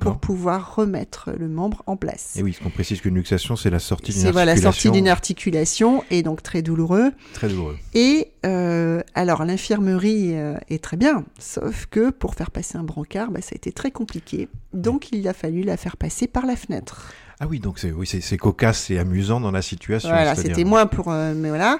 pour 0.00 0.18
pouvoir 0.18 0.76
remettre 0.76 1.30
le 1.38 1.48
membre 1.48 1.82
en 1.86 1.96
place. 1.96 2.36
Et 2.36 2.42
oui, 2.42 2.54
ce 2.54 2.62
qu'on 2.62 2.70
précise 2.70 3.00
qu'une 3.00 3.16
luxation, 3.16 3.54
c'est 3.54 3.70
la 3.70 3.78
sortie 3.78 4.12
d'une 4.12 4.26
articulation. 4.26 4.40
C'est 4.40 4.46
la 4.46 4.62
sortie 4.62 4.90
d'une 4.90 5.08
articulation 5.08 6.04
et 6.10 6.22
donc 6.22 6.42
très 6.42 6.62
douloureux. 6.62 7.12
Très 7.34 7.48
douloureux. 7.48 7.76
Et 7.92 8.32
euh, 8.46 9.02
alors 9.14 9.44
l'infirmerie 9.44 10.36
euh, 10.36 10.56
est 10.70 10.82
très 10.82 10.96
bien, 10.96 11.24
sauf 11.38 11.86
que 11.86 12.10
pour 12.10 12.34
faire 12.34 12.50
passer 12.50 12.78
un 12.78 12.84
brancard, 12.84 13.30
bah, 13.30 13.42
ça 13.42 13.50
a 13.52 13.56
été 13.56 13.72
très 13.72 13.90
compliqué. 13.90 14.48
Donc 14.72 15.10
il 15.12 15.28
a 15.28 15.34
fallu 15.34 15.62
la 15.62 15.76
faire 15.76 15.96
passer 15.96 16.26
par 16.26 16.46
la 16.46 16.56
fenêtre. 16.56 17.12
Ah 17.40 17.46
oui, 17.48 17.58
donc 17.58 17.78
c'est 17.78 17.90
oui, 17.90 18.06
c'est 18.06 18.36
cocasse 18.36 18.90
et 18.90 18.98
amusant 18.98 19.40
dans 19.40 19.50
la 19.50 19.62
situation. 19.62 20.08
Voilà, 20.08 20.34
c'était 20.34 20.64
moins 20.64 20.86
pour, 20.86 21.10
euh, 21.10 21.34
mais 21.34 21.48
voilà, 21.48 21.78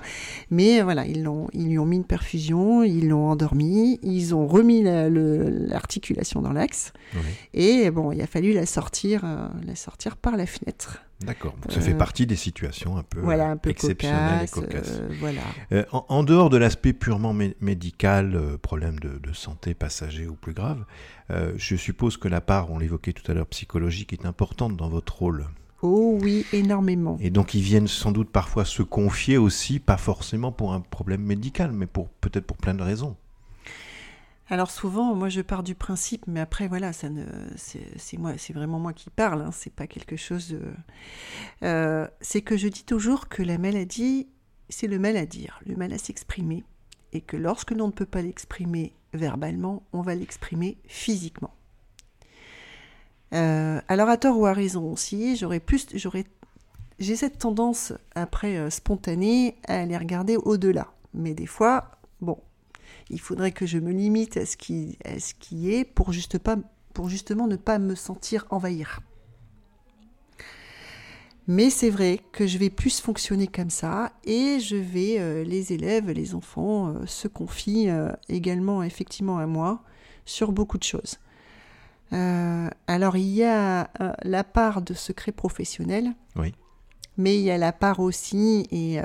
mais 0.51 0.83
voilà, 0.83 1.07
ils 1.07 1.23
l'ont, 1.23 1.49
ils 1.53 1.69
lui 1.69 1.79
ont 1.79 1.87
mis 1.87 1.97
une 1.97 2.05
perfusion, 2.05 2.83
ils 2.83 3.09
l'ont 3.09 3.29
endormi, 3.29 4.01
ils 4.03 4.35
ont 4.35 4.47
remis 4.47 4.83
l'articulation 4.83 6.43
dans 6.43 6.53
l'axe, 6.53 6.93
et 7.53 7.91
bon, 7.91 8.11
il 8.13 8.21
a 8.21 8.27
fallu 8.27 8.53
la 8.53 8.67
sortir, 8.67 9.25
euh, 9.25 9.49
la 9.67 9.75
sortir 9.77 10.17
par 10.17 10.37
la 10.37 10.47
fenêtre. 10.47 11.01
D'accord, 11.25 11.55
ça 11.69 11.81
fait 11.81 11.93
euh, 11.93 11.99
partie 11.99 12.27
des 12.27 12.37
situations 12.37 12.97
un 12.97 13.03
peu, 13.03 13.21
voilà, 13.21 13.51
un 13.51 13.57
peu 13.57 13.71
exceptionnelles 13.71 14.49
cocasse, 14.51 14.99
et 14.99 15.01
cocasses. 15.01 15.19
voilà. 15.21 15.43
En, 15.93 16.23
dehors 16.23 16.51
de 16.51 16.57
l'aspect 16.57 16.93
purement 16.93 17.35
médical, 17.61 18.59
problème 18.63 18.99
de, 18.99 19.19
de, 19.19 19.33
santé 19.33 19.75
passager 19.75 20.27
ou 20.27 20.35
plus 20.35 20.55
grave, 20.55 20.85
je 21.57 21.77
suppose 21.77 22.17
que 22.17 22.29
la 22.29 22.41
part, 22.41 22.71
on 22.71 22.79
l'évoquait 22.79 23.13
tout 23.13 23.31
à 23.31 23.35
l'heure, 23.35 23.47
psychologique 23.47 24.13
est 24.13 24.27
importante 24.27 24.77
dans 24.77 24.89
votre 24.89 25.19
rôle. 25.19 25.47
Oh 25.87 26.19
oui, 26.23 26.47
énormément. 26.55 27.19
Et 27.21 27.29
donc 27.29 27.53
ils 27.53 27.61
viennent 27.61 27.89
sans 27.89 28.11
doute 28.11 28.31
parfois 28.31 28.65
se 28.65 28.83
confier 28.83 29.37
aussi, 29.37 29.81
pas 29.81 29.99
forcément 29.99 30.51
pour 30.51 30.73
un 30.73 30.81
problème 30.81 31.21
médical, 31.21 31.73
mais 31.73 31.87
pour 31.87 32.09
peut-être 32.09 32.47
pour 32.47 32.57
plein 32.57 32.73
de 32.73 32.83
raisons. 32.83 33.17
Alors 34.51 34.71
souvent, 34.71 35.15
moi 35.15 35.31
je 35.31 35.41
pars 35.41 35.63
du 35.63 35.75
principe, 35.75 36.27
mais 36.27 36.41
après 36.41 36.69
voilà, 36.69 36.93
ça 36.93 37.09
ne, 37.09 37.25
c'est 37.57 38.19
moi, 38.19 38.37
c'est 38.37 38.53
vraiment 38.53 38.79
moi 38.79 38.93
qui 38.93 39.09
parle, 39.09 39.41
hein, 39.41 39.51
c'est 39.53 39.73
pas 39.73 39.87
quelque 39.87 40.17
chose 40.17 40.49
de. 40.49 40.61
Euh, 41.63 42.07
c'est 42.21 42.43
que 42.43 42.57
je 42.57 42.69
dis 42.69 42.85
toujours 42.85 43.29
que 43.29 43.43
la 43.43 43.57
maladie, 43.57 44.29
c'est 44.69 44.87
le 44.87 44.99
mal 44.99 45.17
à 45.17 45.25
dire, 45.25 45.61
le 45.67 45.77
mal 45.77 45.95
à 45.95 45.99
s'exprimer, 45.99 46.63
et 47.13 47.23
que 47.23 47.39
lorsque 47.39 47.71
l'on 47.71 47.87
ne 47.87 47.93
peut 47.93 48.07
pas 48.07 48.21
l'exprimer 48.21 48.93
verbalement, 49.15 49.83
on 49.95 50.03
va 50.03 50.15
l'exprimer 50.15 50.77
physiquement. 50.87 51.55
Euh, 53.33 53.81
alors 53.89 54.11
à 54.11 54.19
tort 54.19 54.39
ou 54.39 54.45
à 54.45 54.53
raison 54.53 54.93
aussi, 54.93 55.37
j'aurais 55.37 55.61
plus, 55.61 55.87
j'aurais, 55.95 56.25
j'ai 56.99 57.17
cette 57.17 57.39
tendance 57.39 57.95
après 58.15 58.59
euh, 58.59 58.69
spontanée 58.69 59.57
à 59.67 59.81
aller 59.81 59.97
regarder 59.97 60.37
au-delà. 60.37 60.93
Mais 61.15 61.33
des 61.33 61.47
fois, 61.47 61.93
bon, 62.21 62.39
il 63.11 63.21
faudrait 63.21 63.53
que 63.53 63.67
je 63.67 63.79
me 63.79 63.93
limite 63.93 64.37
à 64.37 64.47
ce 64.47 64.57
qui, 64.57 64.99
est 65.71 65.85
pour, 65.85 66.13
justement 66.13 67.47
ne 67.47 67.57
pas 67.57 67.79
me 67.79 67.95
sentir 67.95 68.47
envahir. 68.51 69.01
Mais 71.47 71.69
c'est 71.69 71.91
vrai 71.91 72.21
que 72.33 72.47
je 72.47 72.57
vais 72.57 72.71
plus 72.71 73.01
fonctionner 73.01 73.47
comme 73.47 73.69
ça 73.69 74.13
et 74.25 74.61
je 74.61 74.77
vais, 74.77 75.19
euh, 75.19 75.45
les 75.45 75.75
élèves, 75.75 76.11
les 76.11 76.35
enfants 76.35 76.95
se 77.07 77.29
confient 77.29 77.91
également 78.31 78.83
effectivement 78.83 79.39
à 79.39 79.47
moi 79.47 79.83
sur 80.25 80.53
beaucoup 80.53 80.79
de 80.79 80.85
choses. 80.85 81.19
Euh, 82.13 82.69
alors 82.87 83.17
il 83.17 83.29
y 83.29 83.43
a 83.43 83.91
euh, 84.01 84.13
la 84.23 84.45
part 84.45 84.83
de 84.83 84.95
secret 84.95 85.33
professionnel. 85.33 86.13
Mais 87.17 87.37
il 87.37 87.43
y 87.43 87.51
a 87.51 87.59
la 87.59 87.73
part 87.73 88.01
aussi 88.01 88.67
et 88.71 89.01
euh, 89.01 89.05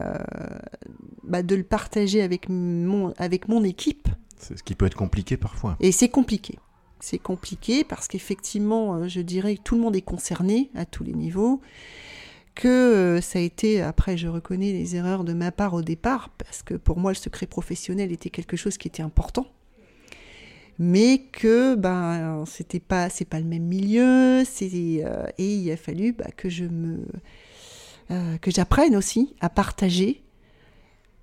bah, 1.24 1.44
de 1.44 1.56
le 1.56 1.64
partager 1.64 2.22
avec 2.22 2.50
mon 2.50 3.14
avec 3.18 3.48
mon 3.48 3.64
équipe. 3.64 4.08
C'est 4.38 4.58
ce 4.58 4.64
qui 4.64 4.76
peut 4.76 4.86
être 4.86 4.96
compliqué 4.96 5.38
parfois. 5.38 5.78
Et 5.80 5.92
c'est 5.92 6.10
compliqué. 6.10 6.58
C'est 7.00 7.20
compliqué 7.20 7.84
parce 7.84 8.08
qu'effectivement, 8.08 9.08
je 9.08 9.22
dirais 9.22 9.56
que 9.56 9.62
tout 9.62 9.76
le 9.76 9.82
monde 9.82 9.96
est 9.96 10.02
concerné 10.02 10.70
à 10.76 10.86
tous 10.86 11.04
les 11.04 11.14
niveaux. 11.14 11.62
Que 12.56 13.20
ça 13.22 13.40
a 13.40 13.42
été, 13.42 13.82
après 13.82 14.18
je 14.18 14.28
reconnais 14.28 14.74
les 14.74 14.96
erreurs 14.98 15.24
de 15.24 15.34
ma 15.34 15.52
part 15.52 15.74
au 15.74 15.82
départ, 15.82 16.30
parce 16.38 16.62
que 16.62 16.74
pour 16.74 16.98
moi 16.98 17.12
le 17.12 17.16
secret 17.16 17.46
professionnel 17.46 18.12
était 18.12 18.30
quelque 18.30 18.58
chose 18.58 18.78
qui 18.78 18.88
était 18.88 19.04
important 19.04 19.48
mais 20.80 21.24
que 21.34 21.76
ben 21.76 22.46
c'était 22.48 22.80
pas 22.80 23.10
c'est 23.10 23.26
pas 23.26 23.40
le 23.40 23.46
même 23.46 23.66
milieu 23.66 24.44
c'est 24.46 24.72
euh, 25.06 25.28
et 25.38 25.56
il 25.56 25.70
a 25.72 25.78
fallu 25.78 26.14
bah, 26.14 26.30
que 26.36 26.48
je 26.48 26.64
me 26.64 27.00
euh, 28.12 28.38
que 28.38 28.52
j'apprenne 28.52 28.96
aussi 28.96 29.36
à 29.40 29.50
partager. 29.50 30.24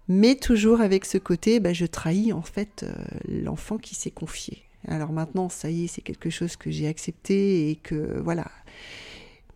Mais 0.08 0.36
toujours 0.36 0.80
avec 0.80 1.04
ce 1.04 1.18
côté 1.18 1.58
bah, 1.58 1.72
je 1.72 1.84
trahis 1.84 2.32
en 2.32 2.42
fait 2.42 2.84
euh, 2.84 2.94
l'enfant 3.28 3.76
qui 3.76 3.94
s'est 3.94 4.10
confié. 4.10 4.62
Alors 4.86 5.12
maintenant 5.12 5.48
ça 5.48 5.70
y 5.70 5.84
est 5.84 5.88
c'est 5.88 6.02
quelque 6.02 6.30
chose 6.30 6.56
que 6.56 6.70
j'ai 6.70 6.86
accepté 6.86 7.70
et 7.70 7.76
que 7.76 8.20
voilà 8.20 8.46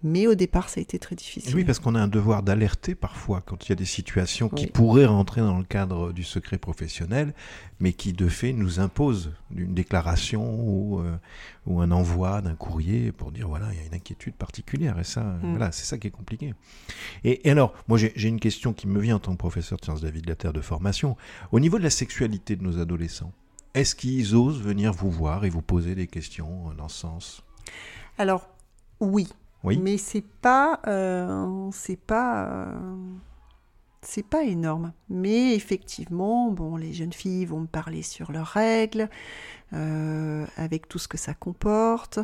mais 0.03 0.27
au 0.27 0.35
départ, 0.35 0.69
ça 0.69 0.81
a 0.81 0.83
été 0.83 0.99
très 0.99 1.15
difficile. 1.15 1.55
Oui, 1.55 1.65
parce 1.65 1.79
qu'on 1.79 1.95
a 1.95 2.01
un 2.01 2.09
devoir 2.09 2.43
d'alerter 2.43 2.95
parfois 2.95 3.43
quand 3.45 3.67
il 3.67 3.71
y 3.71 3.73
a 3.73 3.77
des 3.77 3.85
situations 3.85 4.49
qui 4.49 4.67
pourraient 4.67 5.07
rentrer 5.07 5.43
dans 5.43 5.59
le 5.59 5.65
cadre 5.65 6.13
du 6.13 6.25
secret 6.25 6.59
professionnel, 6.59 7.35
mais 7.81 7.93
qui 7.93 8.13
de 8.13 8.29
fait 8.29 8.53
nous 8.53 8.81
imposent 8.81 9.33
une 9.55 9.75
déclaration 9.75 10.55
ou, 10.55 11.01
euh, 11.01 11.17
ou 11.67 11.81
un 11.81 11.91
envoi 11.91 12.41
d'un 12.41 12.55
courrier 12.55 13.13
pour 13.13 13.31
dire 13.31 13.49
voilà, 13.49 13.67
il 13.73 13.79
y 13.79 13.83
a 13.83 13.87
une 13.87 13.95
inquiétude 13.95 14.35
particulière. 14.35 14.99
Et 14.99 15.05
ça, 15.05 15.23
mm. 15.23 15.51
voilà, 15.51 15.73
c'est 15.73 15.85
ça 15.85 15.99
qui 15.99 16.07
est 16.07 16.13
compliqué. 16.13 16.55
Et, 17.25 17.49
alors, 17.51 17.75
moi 17.89 17.99
j'ai 17.99 18.29
une 18.29 18.41
question 18.41 18.73
qui 18.73 18.87
me 18.87 19.01
vient 19.01 19.17
en 19.17 19.21
tant 19.21 19.33
que 19.33 19.39
professeur 19.39 19.79
de 19.79 19.85
sciences 19.85 20.01
de 20.01 20.07
la 20.07 20.13
vie 20.13 20.23
de 20.23 20.29
la 20.29 20.37
Terre 20.37 20.53
de 20.53 20.61
formation. 20.63 21.17
Au 21.53 21.61
niveau 21.61 21.79
de 21.79 21.85
la 21.85 21.91
sexualité 21.91 22.57
de 22.57 22.63
nos 22.63 22.79
adolescents, 22.79 23.33
est-ce 23.75 23.95
qu'ils 23.95 24.35
osent 24.35 24.61
venir 24.61 24.93
vous 24.93 25.11
voir 25.11 25.45
et 25.45 25.51
vous 25.51 25.63
poser 25.63 25.95
des 25.95 26.07
questions 26.07 26.73
dans 26.77 26.89
ce 26.89 27.01
sens? 27.01 27.43
Alors, 28.19 28.49
oui. 28.99 29.29
Mais 29.65 29.99
c'est 29.99 30.25
pas, 30.41 30.81
euh, 30.87 31.69
c'est 31.73 32.01
pas, 32.01 32.47
euh, 32.47 32.79
c'est 34.03 34.27
pas 34.27 34.45
énorme. 34.45 34.93
Mais 35.09 35.55
effectivement, 35.55 36.51
bon, 36.51 36.77
les 36.77 36.93
jeunes 36.93 37.13
filles 37.13 37.45
vont 37.45 37.61
me 37.61 37.67
parler 37.67 38.03
sur 38.03 38.33
leurs 38.33 38.47
règles, 38.47 39.11
euh, 39.73 40.47
avec 40.57 40.89
tout 40.89 40.99
ce 40.99 41.09
que 41.09 41.19
ça 41.19 41.35
comporte. 41.35 42.19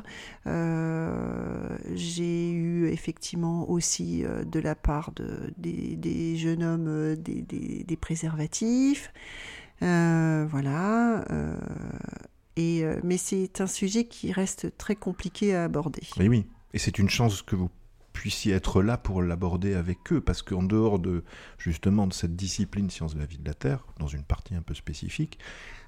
J'ai 1.95 2.50
eu 2.50 2.88
effectivement 2.88 3.69
aussi 3.69 4.25
de 4.47 4.61
la 4.61 4.75
part 4.75 5.12
de, 5.12 5.52
des, 5.59 6.37
jeunes 6.37 6.62
hommes 6.62 7.16
des, 7.16 7.43
des, 7.43 7.97
préservatifs. 7.97 9.12
voilà. 9.81 11.25
et, 12.57 12.85
mais 13.05 13.19
c'est 13.19 13.61
un 13.61 13.66
sujet 13.66 14.05
qui 14.05 14.33
reste 14.33 14.76
très 14.78 14.97
compliqué 14.97 15.55
à 15.55 15.64
aborder. 15.64 16.02
Oui, 16.19 16.28
oui. 16.28 16.47
Et 16.76 16.78
c'est 16.78 16.99
une 16.99 17.09
chance 17.09 17.40
que 17.40 17.56
vous 17.56 17.71
puissiez 18.12 18.52
être 18.52 18.83
là 18.83 18.99
pour 18.99 19.23
l'aborder 19.23 19.73
avec 19.73 20.12
eux, 20.12 20.21
parce 20.21 20.42
qu'en 20.42 20.62
dehors 20.62 20.99
de 20.99 21.25
justement 21.56 22.06
de 22.06 22.12
cette 22.12 22.37
discipline 22.37 22.90
sciences 22.90 23.14
de 23.14 23.18
la 23.18 23.25
vie 23.25 23.38
de 23.38 23.49
la 23.49 23.54
Terre, 23.54 23.87
dans 23.99 24.09
une 24.09 24.25
partie 24.25 24.54
un 24.54 24.61
peu 24.61 24.75
spécifique, 24.75 25.38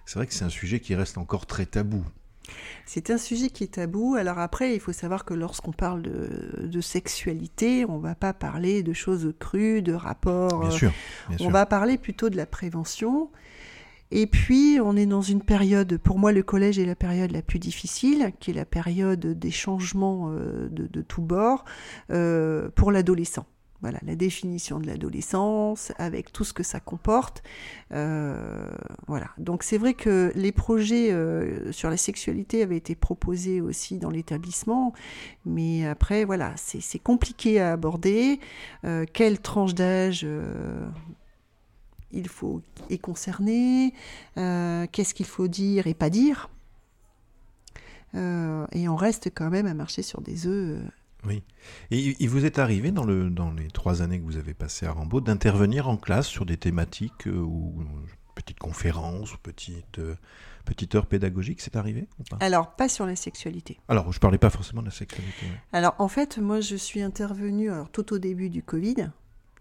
c'est 0.06 0.14
vrai 0.14 0.26
que 0.26 0.32
c'est 0.32 0.46
un 0.46 0.48
sujet 0.48 0.80
qui 0.80 0.94
reste 0.94 1.18
encore 1.18 1.44
très 1.44 1.66
tabou. 1.66 2.06
C'est 2.86 3.10
un 3.10 3.18
sujet 3.18 3.50
qui 3.50 3.64
est 3.64 3.74
tabou. 3.74 4.14
Alors 4.14 4.38
après, 4.38 4.74
il 4.74 4.80
faut 4.80 4.94
savoir 4.94 5.26
que 5.26 5.34
lorsqu'on 5.34 5.72
parle 5.72 6.00
de, 6.00 6.80
sexualité, 6.80 7.84
on 7.84 7.98
va 7.98 8.14
pas 8.14 8.32
parler 8.32 8.82
de 8.82 8.94
choses 8.94 9.34
crues, 9.38 9.82
de 9.82 9.92
rapports. 9.92 10.60
Bien 10.60 10.70
sûr. 10.70 10.92
on 11.40 11.50
va 11.50 11.66
parler 11.66 11.98
plutôt 11.98 12.30
de 12.30 12.36
la 12.38 12.46
prévention. 12.46 13.30
Et 14.10 14.26
puis, 14.26 14.78
on 14.82 14.96
est 14.96 15.06
dans 15.06 15.20
une 15.20 15.42
période, 15.42 15.98
pour 15.98 16.18
moi, 16.18 16.32
le 16.32 16.42
collège 16.42 16.78
est 16.78 16.86
la 16.86 16.96
période 16.96 17.30
la 17.30 17.42
plus 17.42 17.58
difficile, 17.58 18.32
qui 18.40 18.50
est 18.50 18.54
la 18.54 18.64
période 18.64 19.20
des 19.26 19.50
changements 19.50 20.30
euh, 20.30 20.68
de, 20.70 21.02
tous 21.02 21.22
bords 21.22 21.64
euh, 22.10 22.70
pour 22.74 22.90
l'adolescent. 22.90 23.46
Voilà, 23.80 24.00
la 24.04 24.16
définition 24.16 24.80
de 24.80 24.88
l'adolescence, 24.88 25.92
avec 25.98 26.32
tout 26.32 26.42
ce 26.42 26.52
que 26.52 26.64
ça 26.64 26.80
comporte. 26.80 27.44
Euh, 27.92 28.68
voilà. 29.06 29.28
Donc 29.38 29.62
c'est 29.62 29.78
vrai 29.78 29.94
que 29.94 30.32
les 30.34 30.50
projets 30.50 31.14
sur 31.70 31.88
la 31.88 31.96
sexualité 31.96 32.64
avaient 32.64 32.76
été 32.76 32.96
proposés 32.96 33.60
aussi 33.60 33.98
dans 33.98 34.10
l'établissement, 34.10 34.94
mais 35.46 35.86
après, 35.86 36.24
voilà, 36.24 36.54
c'est 36.56 36.98
compliqué 36.98 37.60
à 37.60 37.70
aborder. 37.70 38.40
quelle 39.12 39.38
tranche 39.38 39.74
d'âge 39.74 40.26
il 42.12 42.28
faut 42.28 42.62
est 42.90 42.98
concerné, 42.98 43.94
euh, 44.36 44.86
qu'est-ce 44.90 45.14
qu'il 45.14 45.26
faut 45.26 45.48
dire 45.48 45.86
et 45.86 45.94
pas 45.94 46.10
dire. 46.10 46.48
Euh, 48.14 48.66
et 48.72 48.88
on 48.88 48.96
reste 48.96 49.30
quand 49.34 49.50
même 49.50 49.66
à 49.66 49.74
marcher 49.74 50.02
sur 50.02 50.20
des 50.20 50.46
œufs. 50.46 50.78
Euh. 50.78 50.88
Oui. 51.26 51.42
Et 51.90 52.16
il 52.18 52.28
vous 52.28 52.44
est 52.44 52.58
arrivé 52.58 52.90
dans, 52.90 53.04
le, 53.04 53.28
dans 53.28 53.52
les 53.52 53.68
trois 53.68 54.02
années 54.02 54.18
que 54.18 54.24
vous 54.24 54.36
avez 54.36 54.54
passées 54.54 54.86
à 54.86 54.92
Rambaud 54.92 55.20
d'intervenir 55.20 55.88
en 55.88 55.96
classe 55.96 56.26
sur 56.26 56.46
des 56.46 56.56
thématiques 56.56 57.26
ou 57.26 57.74
petites 58.36 58.60
conférences 58.60 59.34
ou 59.34 59.38
petites, 59.38 60.00
petites 60.64 60.94
heures 60.94 61.06
pédagogiques, 61.06 61.60
c'est 61.60 61.74
arrivé 61.74 62.06
ou 62.20 62.22
pas? 62.22 62.36
Alors, 62.38 62.76
pas 62.76 62.88
sur 62.88 63.04
la 63.04 63.16
sexualité. 63.16 63.80
Alors, 63.88 64.12
je 64.12 64.20
parlais 64.20 64.38
pas 64.38 64.48
forcément 64.48 64.80
de 64.80 64.86
la 64.86 64.92
sexualité. 64.92 65.44
Alors, 65.72 65.96
en 65.98 66.06
fait, 66.06 66.38
moi, 66.38 66.60
je 66.60 66.76
suis 66.76 67.02
intervenue 67.02 67.68
tout 67.92 68.12
au 68.12 68.18
début 68.18 68.48
du 68.48 68.62
Covid 68.62 69.10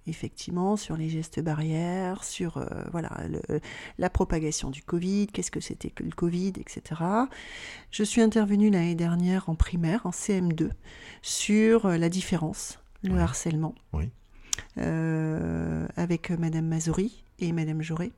effectivement, 0.08 0.78
sur 0.78 0.98
les 0.98 1.10
gestes 1.10 1.40
barrières, 1.40 2.24
sur 2.24 2.58
euh, 2.58 2.66
voilà, 2.92 3.12
la 3.98 4.10
propagation 4.10 4.70
du 4.70 4.82
Covid, 4.84 5.28
qu'est-ce 5.28 5.52
que 5.52 5.60
c'était 5.60 5.90
que 5.90 6.04
le 6.04 6.12
Covid, 6.12 6.54
etc. 6.58 7.02
Je 7.92 8.04
suis 8.04 8.22
intervenue 8.22 8.70
l'année 8.70 8.96
dernière 8.96 9.50
en 9.50 9.56
primaire, 9.56 10.06
en 10.06 10.12
CM2, 10.12 10.70
sur 11.22 11.86
euh, 11.86 11.98
la 11.98 12.10
différence, 12.10 12.80
le 13.04 13.18
harcèlement, 13.18 13.76
oui. 13.94 14.10
Euh, 14.78 15.88
avec 15.96 16.32
Madame 16.32 16.66
Mazori 16.66 17.24
et 17.40 17.52
Madame 17.52 17.82
Jauré. 17.82 18.12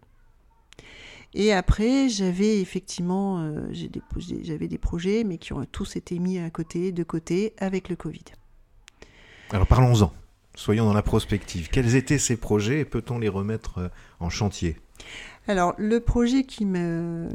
Et 1.33 1.53
après, 1.53 2.09
j'avais 2.09 2.59
effectivement, 2.59 3.53
j'avais 3.71 4.67
des 4.67 4.77
projets, 4.79 5.23
mais 5.23 5.37
qui 5.37 5.53
ont 5.53 5.63
tous 5.65 5.95
été 5.95 6.17
mis 6.17 6.39
à 6.39 6.49
côté, 6.49 6.91
de 6.91 7.03
côté, 7.03 7.53
avec 7.59 7.89
le 7.89 7.95
Covid. 7.95 8.23
Alors 9.51 9.67
parlons-en. 9.67 10.11
Soyons 10.59 10.83
dans 10.83 10.93
la 10.93 11.01
prospective. 11.01 11.69
Quels 11.69 11.95
étaient 11.95 12.17
ces 12.17 12.35
projets 12.35 12.81
et 12.81 12.85
peut-on 12.85 13.17
les 13.17 13.29
remettre 13.29 13.77
euh, 13.77 13.87
en 14.19 14.29
chantier? 14.29 14.75
Alors, 15.47 15.73
le 15.77 16.01
projet 16.01 16.43
qui 16.43 16.65
me 16.65 17.29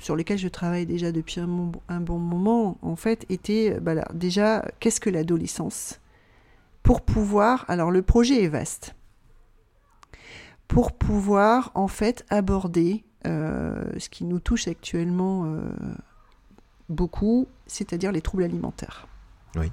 sur 0.00 0.16
lequel 0.16 0.38
je 0.38 0.48
travaille 0.48 0.86
déjà 0.86 1.12
depuis 1.12 1.40
un, 1.40 2.00
bon 2.00 2.18
moment, 2.18 2.78
en 2.80 2.96
fait, 2.96 3.26
était 3.28 3.78
bah 3.80 3.96
déjà 4.14 4.64
qu'est-ce 4.80 4.98
que 4.98 5.10
l'adolescence? 5.10 6.00
Pour 6.82 7.02
pouvoir, 7.02 7.66
alors 7.68 7.90
le 7.90 8.00
projet 8.00 8.42
est 8.42 8.48
vaste, 8.48 8.96
pour 10.68 10.92
pouvoir 10.92 11.70
en 11.74 11.86
fait 11.86 12.24
aborder 12.30 13.04
euh, 13.26 13.84
ce 13.98 14.08
qui 14.08 14.24
nous 14.24 14.40
touche 14.40 14.68
actuellement 14.68 15.44
euh, 15.44 15.60
beaucoup, 16.88 17.46
c'est-à-dire 17.66 18.10
les 18.10 18.22
troubles 18.22 18.44
alimentaires. 18.44 19.06
Oui. 19.54 19.70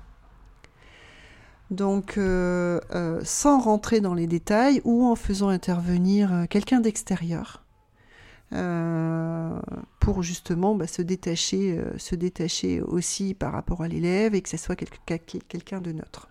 Donc, 1.72 2.18
euh, 2.18 2.80
euh, 2.96 3.22
sans 3.24 3.60
rentrer 3.60 4.02
dans 4.02 4.16
les 4.16 4.26
détails 4.26 4.82
ou 4.86 5.06
en 5.06 5.16
faisant 5.16 5.50
intervenir 5.50 6.34
euh, 6.34 6.46
quelqu'un 6.46 6.80
d'extérieur 6.80 7.64
pour 10.00 10.24
justement 10.24 10.74
bah, 10.74 10.88
se, 10.88 11.04
détacher, 11.04 11.80
se 11.98 12.16
détacher 12.16 12.82
aussi 12.82 13.36
par 13.36 13.54
rapport 13.54 13.84
à 13.84 13.88
l'élève 13.88 14.34
et 14.34 14.42
que 14.42 14.50
ce 14.50 14.58
soit 14.58 14.76
quelqu'un 14.76 15.82
de 15.82 15.92
neutre. 15.92 16.28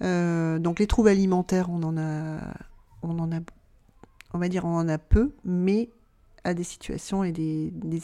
donc, 0.00 0.78
les 0.78 0.86
troubles 0.86 1.08
alimentaires, 1.08 1.70
on 1.70 1.82
en 1.82 1.98
a, 1.98 2.38
on 3.02 3.18
en 3.18 3.32
a, 3.32 3.40
on 4.32 4.38
va 4.38 4.48
dire, 4.48 4.64
on 4.64 4.76
en 4.76 4.88
a 4.88 4.98
peu, 4.98 5.32
mais 5.44 5.90
à 6.44 6.54
des 6.54 6.62
situations 6.62 7.24
et 7.24 7.32
des, 7.32 7.72
des, 7.72 8.02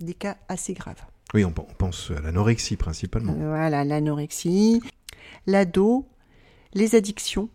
des 0.00 0.14
cas 0.14 0.38
assez 0.48 0.72
graves. 0.72 1.04
Oui, 1.34 1.44
on, 1.44 1.50
pense 1.50 2.12
à 2.16 2.20
l'anorexie 2.20 2.76
principalement. 2.76 3.32
Voilà, 3.32 3.84
l'anorexie, 3.84 4.80
l'ado, 5.46 6.06
les 6.72 6.94
addictions, 6.94 7.48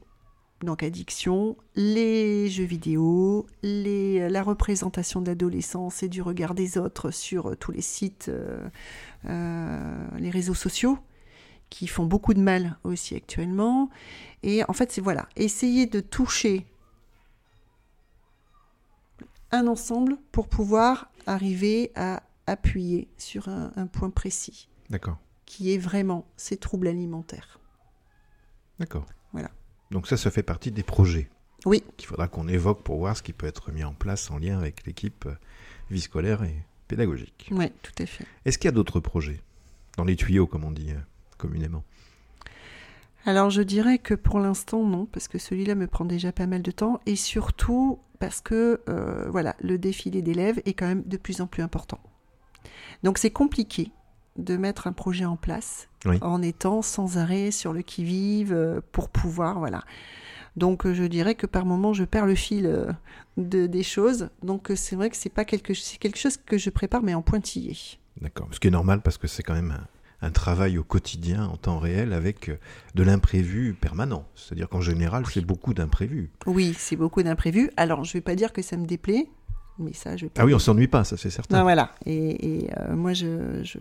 donc 0.62 0.84
addiction, 0.84 1.58
les 1.76 2.50
jeux 2.50 2.66
vidéo, 2.66 3.48
les, 3.64 4.30
la 4.30 4.44
représentation 4.44 5.22
de 5.22 5.28
l'adolescence 5.28 6.04
et 6.04 6.10
du 6.10 6.22
regard 6.22 6.54
des 6.54 6.78
autres 6.78 7.12
sur 7.12 7.56
tous 7.58 7.72
les 7.72 7.82
sites, 7.82 8.28
euh, 8.30 8.68
euh, 9.26 10.08
les 10.18 10.30
réseaux 10.30 10.54
sociaux, 10.54 10.98
qui 11.70 11.88
font 11.88 12.06
beaucoup 12.06 12.34
de 12.34 12.42
mal 12.42 12.78
aussi 12.84 13.16
actuellement. 13.16 13.90
Et 14.44 14.64
en 14.68 14.74
fait, 14.74 14.92
c'est 14.92 15.02
voilà, 15.02 15.30
essayer 15.36 15.86
de 15.86 16.02
toucher 16.02 16.66
un 19.52 19.68
ensemble 19.68 20.18
pour 20.32 20.48
pouvoir 20.48 21.10
arriver 21.26 21.92
à 21.96 22.24
appuyer 22.48 23.08
sur 23.18 23.48
un, 23.48 23.72
un 23.76 23.88
point 23.88 24.10
précis. 24.10 24.68
D'accord. 24.90 25.18
Qui 25.46 25.74
est 25.74 25.78
vraiment 25.78 26.26
ces 26.36 26.58
troubles 26.58 26.88
alimentaires. 26.88 27.59
D'accord. 28.80 29.06
Voilà. 29.34 29.50
Donc 29.92 30.08
ça, 30.08 30.18
ça 30.18 30.32
fait 30.32 30.44
partie 30.44 30.72
des 30.72 30.84
projets. 30.84 31.30
Oui. 31.66 31.84
Qu'il 31.98 32.08
faudra 32.08 32.28
qu'on 32.28 32.48
évoque 32.48 32.84
pour 32.84 32.98
voir 33.00 33.18
ce 33.18 33.24
qui 33.24 33.34
peut 33.34 33.48
être 33.48 33.72
mis 33.72 33.84
en 33.84 33.94
place 33.94 34.32
en 34.32 34.38
lien 34.38 34.58
avec 34.58 34.86
l'équipe 34.86 35.26
euh, 35.26 35.36
vie 35.90 36.02
scolaire 36.02 36.44
et 36.44 36.56
pédagogique. 36.88 37.50
Oui, 37.52 37.70
tout 37.84 37.92
à 38.02 38.06
fait. 38.06 38.26
Est-ce 38.46 38.58
qu'il 38.58 38.68
y 38.68 38.70
a 38.70 38.74
d'autres 38.74 39.00
projets 39.00 39.42
Dans 39.98 40.06
les 40.06 40.16
tuyaux, 40.16 40.48
comme 40.48 40.64
on 40.64 40.72
dit 40.72 40.92
euh, 40.92 41.00
communément? 41.38 41.84
Alors 43.26 43.50
je 43.50 43.62
dirais 43.62 44.00
que 44.00 44.14
pour 44.14 44.40
l'instant 44.40 44.84
non, 44.86 45.06
parce 45.06 45.28
que 45.28 45.38
celui-là 45.38 45.76
me 45.76 45.88
prend 45.88 46.06
déjà 46.06 46.32
pas 46.32 46.48
mal 46.48 46.62
de 46.62 46.72
temps, 46.72 47.02
et 47.06 47.18
surtout 47.18 48.00
parce 48.20 48.40
que 48.40 48.82
euh, 48.88 49.30
voilà, 49.30 49.56
le 49.62 49.78
défilé 49.78 50.22
d'élèves 50.22 50.62
est 50.66 50.74
quand 50.74 50.88
même 50.88 51.04
de 51.04 51.18
plus 51.18 51.42
en 51.42 51.48
plus 51.48 51.62
important. 51.62 52.00
Donc 53.04 53.18
c'est 53.18 53.32
compliqué 53.32 53.92
de 54.38 54.58
mettre 54.58 54.88
un 54.88 54.94
projet 54.94 55.26
en 55.26 55.36
place 55.36 55.90
en 56.22 56.42
étant 56.42 56.82
sans 56.82 57.18
arrêt 57.18 57.52
sur 57.52 57.74
le 57.74 57.82
qui-vive 57.82 58.54
euh, 58.54 58.82
pour 58.92 59.10
pouvoir, 59.10 59.60
voilà. 59.60 59.84
Donc 60.56 60.86
euh, 60.86 60.94
je 60.94 61.04
dirais 61.04 61.36
que 61.36 61.46
par 61.46 61.66
moment 61.66 61.94
je 61.94 62.04
perds 62.04 62.26
le 62.26 62.36
fil 62.36 62.66
euh, 62.66 62.92
de, 63.38 63.68
des 63.68 63.84
choses. 63.84 64.30
Donc 64.44 64.72
c'est 64.76 64.96
vrai 64.96 65.10
que 65.10 65.18
c'est 65.18 65.30
pas 65.30 65.46
quelque, 65.46 65.74
quelque 66.00 66.18
chose 66.18 66.38
que 66.38 66.58
je 66.58 66.70
prépare 66.70 67.04
mais 67.04 67.14
en 67.14 67.22
pointillé. 67.22 67.78
D'accord, 68.22 68.48
ce 68.52 68.60
qui 68.60 68.68
est 68.68 68.72
normal 68.72 69.02
parce 69.02 69.18
que 69.18 69.28
c'est 69.28 69.44
quand 69.44 69.54
même 69.54 69.78
un, 70.22 70.32
travail 70.32 70.78
au 70.78 70.84
quotidien 70.84 71.46
en 71.46 71.56
temps 71.56 71.80
réel 71.80 72.12
avec 72.14 72.52
de 72.96 73.04
l'imprévu 73.04 73.74
permanent. 73.74 74.26
C'est-à-dire 74.36 74.68
qu'en 74.68 74.82
général 74.82 75.26
c'est 75.32 75.46
beaucoup 75.46 75.74
d'imprévus. 75.74 76.30
Oui, 76.46 76.76
c'est 76.78 76.98
beaucoup 76.98 77.24
d'imprévus. 77.24 77.70
Alors 77.78 78.04
je 78.04 78.14
vais 78.14 78.22
pas 78.22 78.36
dire 78.36 78.52
que 78.52 78.62
ça 78.62 78.76
me 78.76 78.86
déplaît 78.86 79.28
mais 79.80 79.94
ça, 79.94 80.18
je 80.18 80.28
Ah 80.38 80.46
oui, 80.46 80.54
on 80.54 80.60
s'ennuie 80.60 80.88
pas, 80.88 81.04
ça 81.04 81.18
c'est 81.18 81.30
certain. 81.30 81.58
Non, 81.58 81.64
voilà. 81.64 81.94
Et, 82.06 82.68
euh, 82.78 82.96
moi, 82.96 83.14
je, 83.14 83.64
je, 83.64 83.78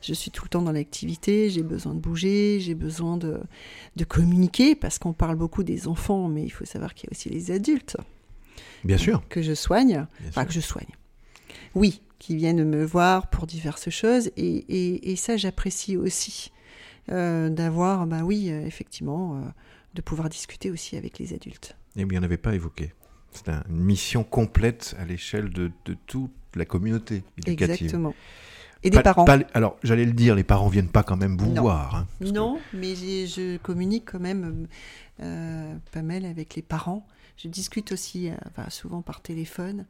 je, 0.00 0.14
suis 0.14 0.30
tout 0.30 0.44
le 0.44 0.48
temps 0.48 0.62
dans 0.62 0.72
l'activité, 0.72 1.50
j'ai 1.50 1.62
besoin 1.62 1.94
de 1.94 2.00
bouger, 2.00 2.58
j'ai 2.60 2.74
besoin 2.74 3.16
de, 3.16 3.40
de 3.96 4.04
communiquer, 4.04 4.74
parce 4.74 4.98
qu'on 4.98 5.12
parle 5.12 5.36
beaucoup 5.36 5.62
des 5.62 5.88
enfants, 5.88 6.28
mais 6.28 6.42
il 6.42 6.50
faut 6.50 6.64
savoir 6.64 6.94
qu'il 6.94 7.08
y 7.08 7.10
a 7.10 7.12
aussi 7.12 7.28
les 7.28 7.50
adultes. 7.50 7.96
Bien 8.84 8.96
sûr. 8.96 9.22
Que 9.28 9.42
je 9.42 9.54
soigne. 9.54 10.06
enfin, 10.28 10.44
que 10.44 10.52
je 10.52 10.60
soigne. 10.60 10.88
Oui, 11.74 12.00
qui 12.18 12.36
viennent 12.36 12.64
me 12.64 12.84
voir 12.84 13.28
pour 13.28 13.46
diverses 13.46 13.90
choses, 13.90 14.30
et, 14.36 14.64
et, 14.68 15.12
et 15.12 15.16
ça, 15.16 15.36
j'apprécie 15.36 15.96
aussi. 15.96 16.52
Euh, 17.10 17.48
d'avoir, 17.48 18.06
ben 18.06 18.22
oui, 18.22 18.50
euh, 18.50 18.64
effectivement, 18.66 19.42
de 19.94 20.02
pouvoir 20.02 20.28
discuter 20.28 20.70
aussi 20.70 20.96
avec 20.96 21.18
les 21.18 21.34
adultes. 21.34 21.76
Et 21.96 22.04
bien, 22.04 22.18
on 22.18 22.22
n'avait 22.22 22.36
pas 22.36 22.54
évoqué. 22.54 22.92
C'est 23.32 23.48
une 23.48 23.76
mission 23.76 24.24
complète 24.24 24.96
à 24.98 25.04
l'échelle 25.04 25.50
de, 25.50 25.70
toute 26.06 26.32
la 26.54 26.64
communauté 26.64 27.22
éducative. 27.38 27.86
Exactement. 27.86 28.14
Et 28.82 28.90
des 28.90 29.02
parents. 29.02 29.26
alors, 29.52 29.76
j'allais 29.82 30.06
le 30.06 30.12
dire, 30.12 30.34
les 30.34 30.44
parents 30.44 30.68
viennent 30.68 30.88
pas 30.88 31.02
quand 31.02 31.16
même 31.16 31.36
vous 31.36 31.54
voir. 31.54 31.96
Hein, 31.96 32.06
non, 32.20 32.58
mais 32.72 32.94
je 32.94 33.58
communique 33.58 34.10
quand 34.12 34.20
même 34.20 34.66
euh, 35.20 35.74
pas 35.92 36.02
mal 36.02 36.24
avec 36.24 36.54
les 36.54 36.62
parents. 36.62 37.06
Je 37.36 37.48
discute 37.48 37.92
aussi, 37.92 38.30
euh, 38.30 38.34
souvent 38.68 39.02
par 39.02 39.20
téléphone, 39.20 39.84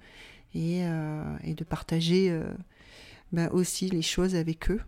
et, 0.55 0.85
euh, 0.85 1.37
et 1.45 1.55
de 1.55 1.63
partager 1.63 2.37
ben, 3.33 3.49
aussi 3.53 3.89
les 3.89 4.03
choses 4.03 4.35
avec 4.35 4.71
eux. 4.71 4.81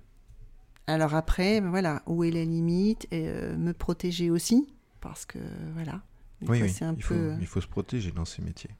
Alors 0.88 1.14
après, 1.14 1.60
ben, 1.60 1.70
voilà, 1.70 2.02
où 2.06 2.24
est 2.24 2.32
la 2.32 2.44
limite 2.44 3.06
Me 3.12 3.70
protéger 3.72 4.30
aussi, 4.30 4.66
parce 5.00 5.24
que 5.26 5.38
voilà, 5.74 6.02
oui, 6.48 6.60
il, 6.60 7.02
faut, 7.02 7.14
il, 7.40 7.46
faut, 7.46 7.60
se 7.60 7.66
protéger 7.66 8.10
dans 8.10 8.24
ces 8.24 8.42
métiers. 8.42 8.70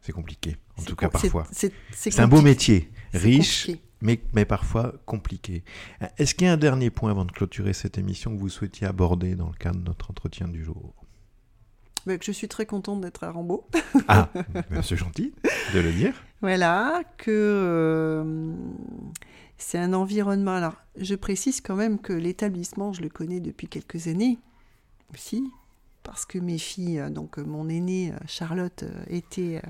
C'est 0.00 0.12
compliqué, 0.12 0.56
en 0.76 0.82
tout 0.82 0.96
cas 0.96 1.08
parfois. 1.08 1.46
C'est 1.50 2.20
un 2.20 2.28
beau 2.28 2.42
métier, 2.42 2.90
riche, 3.12 3.70
mais, 4.02 4.20
mais 4.34 4.44
parfois 4.44 4.94
compliqué. 5.06 5.64
Euh, 6.02 6.06
Est-ce 6.18 6.34
qu'il 6.34 6.46
y 6.46 6.50
a 6.50 6.52
un 6.52 6.58
dernier 6.58 6.90
point 6.90 7.10
avant 7.10 7.24
de 7.24 7.32
clôturer 7.32 7.72
cette 7.72 7.96
émission 7.96 8.34
que 8.34 8.38
vous 8.38 8.50
souhaitiez 8.50 8.86
aborder 8.86 9.34
dans 9.34 9.48
le 9.48 9.54
cadre 9.54 9.78
de 9.78 9.84
notre 9.84 10.10
entretien 10.10 10.46
du 10.46 10.62
jour? 10.62 10.94
Bah, 12.06 12.18
que 12.18 12.24
je 12.24 12.32
suis 12.32 12.48
très 12.48 12.66
contente 12.66 13.00
d'être 13.00 13.24
à 13.24 13.30
Rambaud. 13.30 13.66
Ah, 14.08 14.28
c'est 14.82 14.96
gentil 14.96 15.32
de 15.72 15.80
le 15.80 15.90
dire. 15.90 16.14
Voilà, 16.42 17.02
que 17.16 17.30
euh, 17.30 18.52
c'est 19.56 19.78
un 19.78 19.94
environnement. 19.94 20.54
Alors, 20.54 20.76
je 20.98 21.14
précise 21.14 21.62
quand 21.62 21.76
même 21.76 21.98
que 21.98 22.12
l'établissement, 22.12 22.92
je 22.92 23.00
le 23.00 23.08
connais 23.08 23.40
depuis 23.40 23.68
quelques 23.68 24.08
années 24.08 24.38
aussi, 25.14 25.50
parce 26.04 26.24
que 26.24 26.38
mes 26.38 26.58
filles, 26.58 27.00
euh, 27.00 27.10
donc 27.10 27.38
euh, 27.38 27.44
mon 27.44 27.68
aînée 27.68 28.12
euh, 28.12 28.16
Charlotte, 28.26 28.84
était 29.08 29.60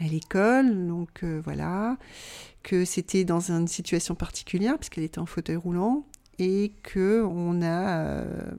à 0.00 0.04
l'école, 0.04 0.86
donc 0.86 1.22
euh, 1.24 1.40
voilà, 1.44 1.96
que 2.62 2.84
c'était 2.84 3.24
dans 3.24 3.50
une 3.50 3.66
situation 3.66 4.14
particulière, 4.14 4.76
puisqu'elle 4.78 5.04
était 5.04 5.18
en 5.18 5.26
fauteuil 5.26 5.56
roulant, 5.56 6.04
et 6.38 6.72
que 6.82 7.24
on 7.24 7.62
a. 7.62 7.98
euh, 8.00 8.50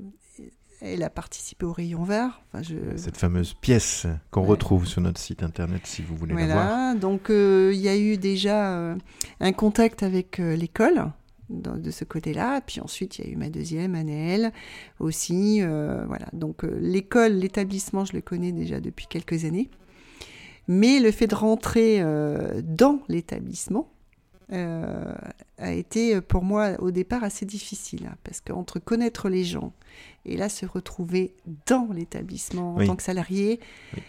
elle 0.80 1.02
a 1.02 1.10
participé 1.10 1.66
au 1.66 1.74
rayon 1.74 2.04
vert. 2.04 2.40
Enfin, 2.54 2.62
je, 2.62 2.76
Cette 2.98 3.18
fameuse 3.18 3.56
pièce 3.56 4.06
qu'on 4.30 4.42
Ouais. 4.42 4.48
retrouve 4.50 4.86
sur 4.86 5.02
notre 5.02 5.20
site 5.20 5.42
internet 5.42 5.88
si 5.88 6.04
vous 6.04 6.16
voulez 6.16 6.36
la 6.36 6.46
voir. 6.46 6.56
Voilà, 6.68 6.94
donc 6.94 7.32
euh, 7.32 7.72
il 7.74 7.80
y 7.80 7.90
a 7.90 7.98
eu 7.98 8.18
déjà 8.18 8.96
un 9.40 9.52
contact 9.54 10.04
avec 10.04 10.38
l'école 10.38 11.12
dans- 11.50 11.78
de 11.78 11.92
ce 11.92 12.04
côté-là, 12.04 12.62
puis 12.62 12.82
ensuite 12.82 13.20
il 13.20 13.26
y 13.26 13.30
a 13.30 13.32
eu 13.32 13.36
ma 13.38 13.50
deuxième, 13.50 13.96
Anaëlle 13.96 14.52
aussi. 15.00 15.60
euh, 15.62 16.06
voilà, 16.08 16.28
donc 16.34 16.64
euh, 16.64 16.78
l'école, 16.82 17.34
l'établissement, 17.34 18.04
je 18.06 18.14
le 18.14 18.22
connais 18.22 18.52
déjà 18.52 18.80
depuis 18.80 19.08
quelques 19.08 19.46
années, 19.46 19.70
mais 20.68 21.00
le 21.00 21.12
fait 21.12 21.28
de 21.28 21.36
rentrer 21.36 22.02
euh, 22.02 22.62
dans 22.64 23.02
l'établissement 23.08 23.90
a 24.50 25.74
été 25.74 26.22
pour 26.22 26.44
moi 26.44 26.76
au 26.80 26.90
départ 26.92 27.24
assez 27.24 27.46
difficile, 27.46 28.08
hein, 28.10 28.16
parce 28.24 28.40
qu'entre 28.40 28.80
connaître 28.80 29.28
les 29.28 29.44
gens 29.44 29.74
et 30.26 30.38
là 30.38 30.48
se 30.48 30.66
retrouver 30.66 31.36
dans 31.66 31.90
l'établissement 31.94 32.76
en 32.76 32.78
Oui. 32.78 32.88
tant 32.88 32.96
que 32.96 33.04
salarié, 33.04 33.60
Oui. 33.96 34.04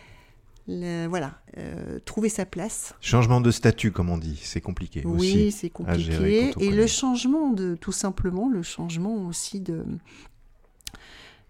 Le- 0.69 1.07
voilà, 1.07 1.41
euh, 1.57 1.99
trouver 2.05 2.29
sa 2.29 2.47
place. 2.47 2.95
Changement 3.01 3.41
de 3.41 3.51
statut, 3.51 3.91
comme 3.91 4.11
on 4.11 4.19
dit, 4.19 4.39
c'est 4.43 4.61
compliqué 4.61 5.03
Oui, 5.05 5.51
c'est 5.51 5.73
gérer 5.97 6.51
compliqué. 6.53 6.65
Et 6.67 6.71
le 6.71 6.87
changement 6.87 7.51
de, 7.51 7.75
tout 7.75 7.91
simplement, 7.93 8.49
le 8.49 8.63
changement 8.63 9.27
aussi 9.27 9.61
de. 9.61 9.85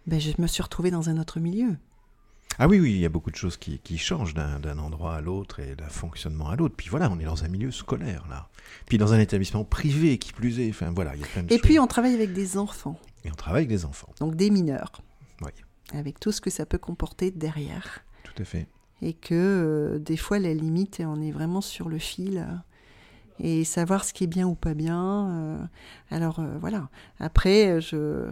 Ben, 0.07 0.19
je 0.21 0.33
me 0.39 0.47
suis 0.47 0.63
retrouvée 0.63 0.91
dans 0.91 1.09
un 1.11 1.19
autre 1.19 1.39
milieu. 1.41 1.77
Ah 2.61 2.67
oui, 2.67 2.81
oui, 2.81 2.93
il 2.93 2.99
y 2.99 3.05
a 3.05 3.09
beaucoup 3.11 3.31
de 3.31 3.37
choses 3.37 3.57
qui, 3.57 3.79
qui 3.79 3.99
changent 3.99 4.35
d'un 4.35 4.59
d'un 4.59 4.79
endroit 4.79 5.15
à 5.15 5.21
l'autre 5.21 5.61
et 5.61 5.77
d'un 5.77 5.89
fonctionnement 5.89 6.49
à 6.49 6.57
l'autre. 6.57 6.75
Puis 6.77 6.89
voilà, 6.89 7.11
on 7.11 7.19
est 7.21 7.25
dans 7.25 7.45
un 7.45 7.49
milieu 7.49 7.71
scolaire, 7.71 8.27
là. 8.29 8.49
Puis 8.87 8.99
dans 8.99 9.13
un 9.13 9.19
établissement 9.21 9.65
privé, 9.65 10.19
qui 10.19 10.33
plus 10.33 10.59
est. 10.59 10.71
Enfin 10.71 10.91
voilà, 10.95 11.15
il 11.15 11.21
y 11.21 11.25
a 11.25 11.27
plein 11.27 11.43
de 11.43 11.49
Et 11.53 11.57
choses. 11.57 11.63
puis, 11.63 11.79
on 11.79 11.87
travaille 11.87 12.15
avec 12.15 12.33
des 12.33 12.57
enfants, 12.57 12.99
Et 13.25 13.31
on 13.31 13.35
travaille 13.35 13.61
avec 13.61 13.69
des 13.69 13.85
enfants. 13.85 14.09
donc 14.19 14.35
des 14.35 14.51
mineurs, 14.51 14.93
Oui, 15.43 15.51
avec 15.93 16.19
tout 16.19 16.33
ce 16.33 16.41
que 16.41 16.51
ça 16.51 16.65
peut 16.67 16.79
comporter 16.79 17.31
derrière. 17.31 18.03
tout 18.25 18.43
à 18.43 18.45
fait. 18.45 18.67
Et 19.03 19.13
que 19.13 19.35
euh, 19.35 19.99
des 19.99 20.17
fois, 20.17 20.39
la 20.39 20.53
limite, 20.55 21.01
on 21.05 21.21
est 21.23 21.31
vraiment 21.31 21.61
sur 21.61 21.89
le 21.89 21.99
fil. 21.99 22.39
euh, 22.39 22.55
et 23.41 23.63
savoir 23.63 24.05
ce 24.05 24.13
qui 24.13 24.25
est 24.25 24.29
bien 24.29 24.49
ou 24.49 24.57
pas 24.57 24.75
bien. 24.75 25.29
euh, 25.31 25.59
alors 26.11 26.41
euh, 26.41 26.59
voilà. 26.59 26.89
Après, 27.21 27.81
je. 27.81 28.29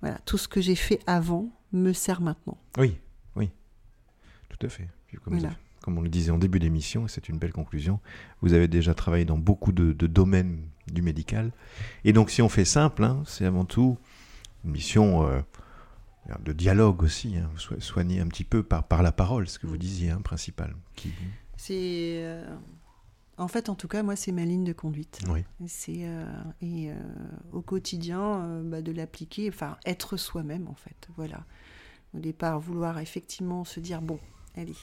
Voilà, 0.00 0.18
tout 0.24 0.38
ce 0.38 0.46
que 0.46 0.60
j'ai 0.60 0.76
fait 0.76 1.00
avant 1.06 1.48
me 1.72 1.92
sert 1.92 2.20
maintenant. 2.20 2.58
Oui, 2.78 2.98
oui, 3.34 3.50
tout 4.48 4.64
à 4.64 4.68
fait. 4.68 4.88
Comme, 5.24 5.38
Voilà. 5.38 5.54
comme 5.82 5.98
on 5.98 6.02
le 6.02 6.08
disait 6.10 6.30
en 6.30 6.38
début 6.38 6.58
d'émission, 6.60 7.06
et 7.06 7.08
c'est 7.08 7.28
une 7.28 7.38
belle 7.38 7.52
conclusion, 7.52 7.98
vous 8.42 8.52
avez 8.52 8.68
déjà 8.68 8.92
travaillé 8.94 9.24
dans 9.24 9.38
beaucoup 9.38 9.72
de, 9.72 9.92
de 9.92 10.06
domaines 10.06 10.60
du 10.92 11.00
médical. 11.02 11.50
Et 12.04 12.12
donc, 12.12 12.30
si 12.30 12.42
on 12.42 12.48
fait 12.50 12.66
simple, 12.66 13.02
hein, 13.02 13.22
c'est 13.26 13.46
avant 13.46 13.64
tout 13.64 13.96
une 14.64 14.72
mission 14.72 15.26
euh, 15.26 15.40
de 16.44 16.52
dialogue 16.52 17.02
aussi, 17.02 17.36
hein, 17.36 17.50
so- 17.56 17.78
soigner 17.80 18.20
un 18.20 18.28
petit 18.28 18.44
peu 18.44 18.62
par, 18.62 18.84
par 18.84 19.02
la 19.02 19.12
parole, 19.12 19.48
ce 19.48 19.58
que 19.58 19.66
vous 19.66 19.78
disiez, 19.78 20.10
hein, 20.10 20.20
principal. 20.22 20.74
Qui... 20.94 21.12
C'est. 21.56 21.74
euh, 22.24 22.44
En 23.38 23.48
fait, 23.48 23.68
en 23.68 23.74
tout 23.74 23.88
cas, 23.88 24.02
moi, 24.02 24.16
c'est 24.16 24.32
ma 24.32 24.44
ligne 24.44 24.64
de 24.64 24.72
conduite. 24.72 25.20
Oui, 25.28 25.44
C'est 25.66 26.04
euh, 26.06 26.24
et 26.62 26.90
euh, 26.90 26.94
au 27.52 27.60
quotidien 27.62 28.62
bah, 28.64 28.80
de 28.82 28.92
l'appliquer, 28.92 29.48
enfin 29.48 29.76
être 29.84 30.16
soi-même 30.16 30.68
en 30.68 30.74
fait. 30.74 31.08
Voilà. 31.16 31.44
Au 32.14 32.18
départ, 32.18 32.58
vouloir 32.60 32.98
effectivement 32.98 33.64
se 33.64 33.78
dire 33.80 34.00
bon, 34.00 34.18
allez, 34.56 34.74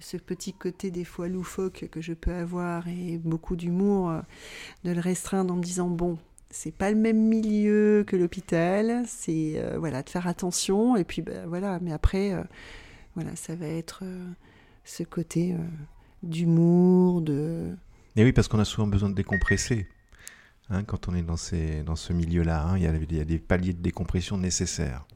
ce 0.00 0.16
petit 0.16 0.52
côté 0.52 0.90
des 0.92 1.04
fois 1.04 1.26
loufoque 1.28 1.88
que 1.90 2.00
je 2.00 2.12
peux 2.14 2.32
avoir 2.32 2.86
et 2.86 3.18
beaucoup 3.18 3.56
d'humour, 3.56 4.12
de 4.84 4.92
le 4.92 5.00
restreindre 5.00 5.52
en 5.52 5.56
me 5.56 5.62
disant 5.62 5.88
bon, 5.88 6.18
c'est 6.52 6.70
pas 6.70 6.90
le 6.90 6.96
même 6.96 7.18
milieu 7.18 8.04
que 8.06 8.14
l'hôpital, 8.14 9.04
c'est 9.06 9.54
euh, 9.56 9.78
voilà 9.78 10.02
de 10.02 10.10
faire 10.10 10.26
attention 10.26 10.96
et 10.96 11.04
puis 11.04 11.22
bah, 11.22 11.46
voilà. 11.46 11.80
Mais 11.80 11.92
après, 11.92 12.32
euh, 12.34 12.44
voilà, 13.14 13.34
ça 13.36 13.56
va 13.56 13.66
être 13.66 14.00
euh, 14.04 14.28
ce 14.84 15.02
côté 15.02 15.56
d'humour, 16.22 17.22
de 17.22 17.74
Et 18.16 18.22
oui, 18.22 18.32
parce 18.32 18.48
qu'on 18.48 18.60
a 18.60 18.66
souvent 18.66 18.86
besoin 18.86 19.08
de 19.08 19.14
décompresser. 19.14 19.88
hein, 20.68 20.84
quand 20.84 21.08
on 21.08 21.14
est 21.14 21.22
dans, 21.22 21.38
ces, 21.38 21.82
dans 21.82 21.96
ce 21.96 22.12
milieu-là, 22.12 22.62
hein, 22.64 22.76
il 22.76 22.82
y, 22.82 22.86
il 22.86 23.16
y 23.16 23.20
a 23.20 23.24
des 23.24 23.38
paliers 23.38 23.72
de 23.72 23.80
décompression 23.82 24.36
nécessaires. 24.36 25.06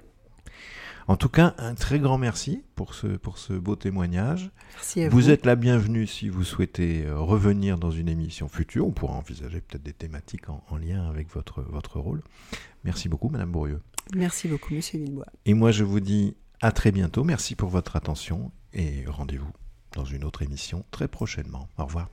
En 1.09 1.16
tout 1.16 1.29
cas, 1.29 1.55
un 1.59 1.75
très 1.75 2.01
grand 2.01 2.19
merci 2.19 2.64
pour 2.75 2.95
ce, 2.95 3.07
pour 3.07 3.38
ce 3.38 3.53
beau 3.53 3.77
témoignage. 3.77 4.51
merci 4.75 5.03
à 5.05 5.09
Vous 5.09 5.16
vous. 5.19 5.31
êtes 5.31 5.47
la 5.47 5.55
bienvenue 5.55 6.05
si 6.07 6.29
vous 6.29 6.42
souhaitez 6.42 7.05
euh, 7.07 7.16
revenir 7.21 7.79
dans 7.79 7.92
une 7.92 8.09
émission 8.09 8.49
future. 8.49 8.87
On 8.88 8.90
pourra 8.90 9.14
envisager 9.14 9.61
peut-être 9.61 9.85
des 9.85 9.92
thématiques 9.92 10.49
en, 10.49 10.64
en 10.69 10.77
lien 10.77 11.09
avec 11.09 11.33
votre, 11.33 11.62
votre 11.62 12.01
rôle. 12.01 12.23
Merci 12.83 13.09
beaucoup, 13.09 13.29
Madame 13.29 13.53
Bourrieux. 13.53 13.81
Merci 14.16 14.49
beaucoup, 14.49 14.75
Monsieur 14.75 14.99
Villebois. 14.99 15.27
Et 15.45 15.55
moi, 15.55 15.71
je 15.71 15.85
vous 15.85 16.01
dis 16.01 16.35
à 16.61 16.73
très 16.73 16.90
bientôt. 16.90 17.23
Merci 17.23 17.55
pour 17.55 17.69
votre 17.69 17.95
attention 17.95 18.51
et 18.73 19.05
rendez-vous 19.07 19.51
dans 19.95 20.05
une 20.05 20.25
autre 20.25 20.42
émission 20.42 20.85
très 20.90 21.07
prochainement. 21.07 21.69
Au 21.79 21.85
revoir. 21.85 22.09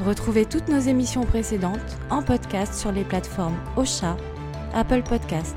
Retrouvez 0.00 0.44
toutes 0.44 0.68
nos 0.68 0.78
émissions 0.78 1.24
précédentes 1.24 1.98
en 2.10 2.22
podcast 2.22 2.74
sur 2.74 2.92
les 2.92 3.04
plateformes 3.04 3.56
Ocha, 3.76 4.16
Apple 4.74 5.02
Podcast, 5.02 5.56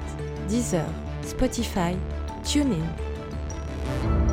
Deezer, 0.49 0.85
Spotify, 1.23 1.97
TuneIn. 2.43 4.32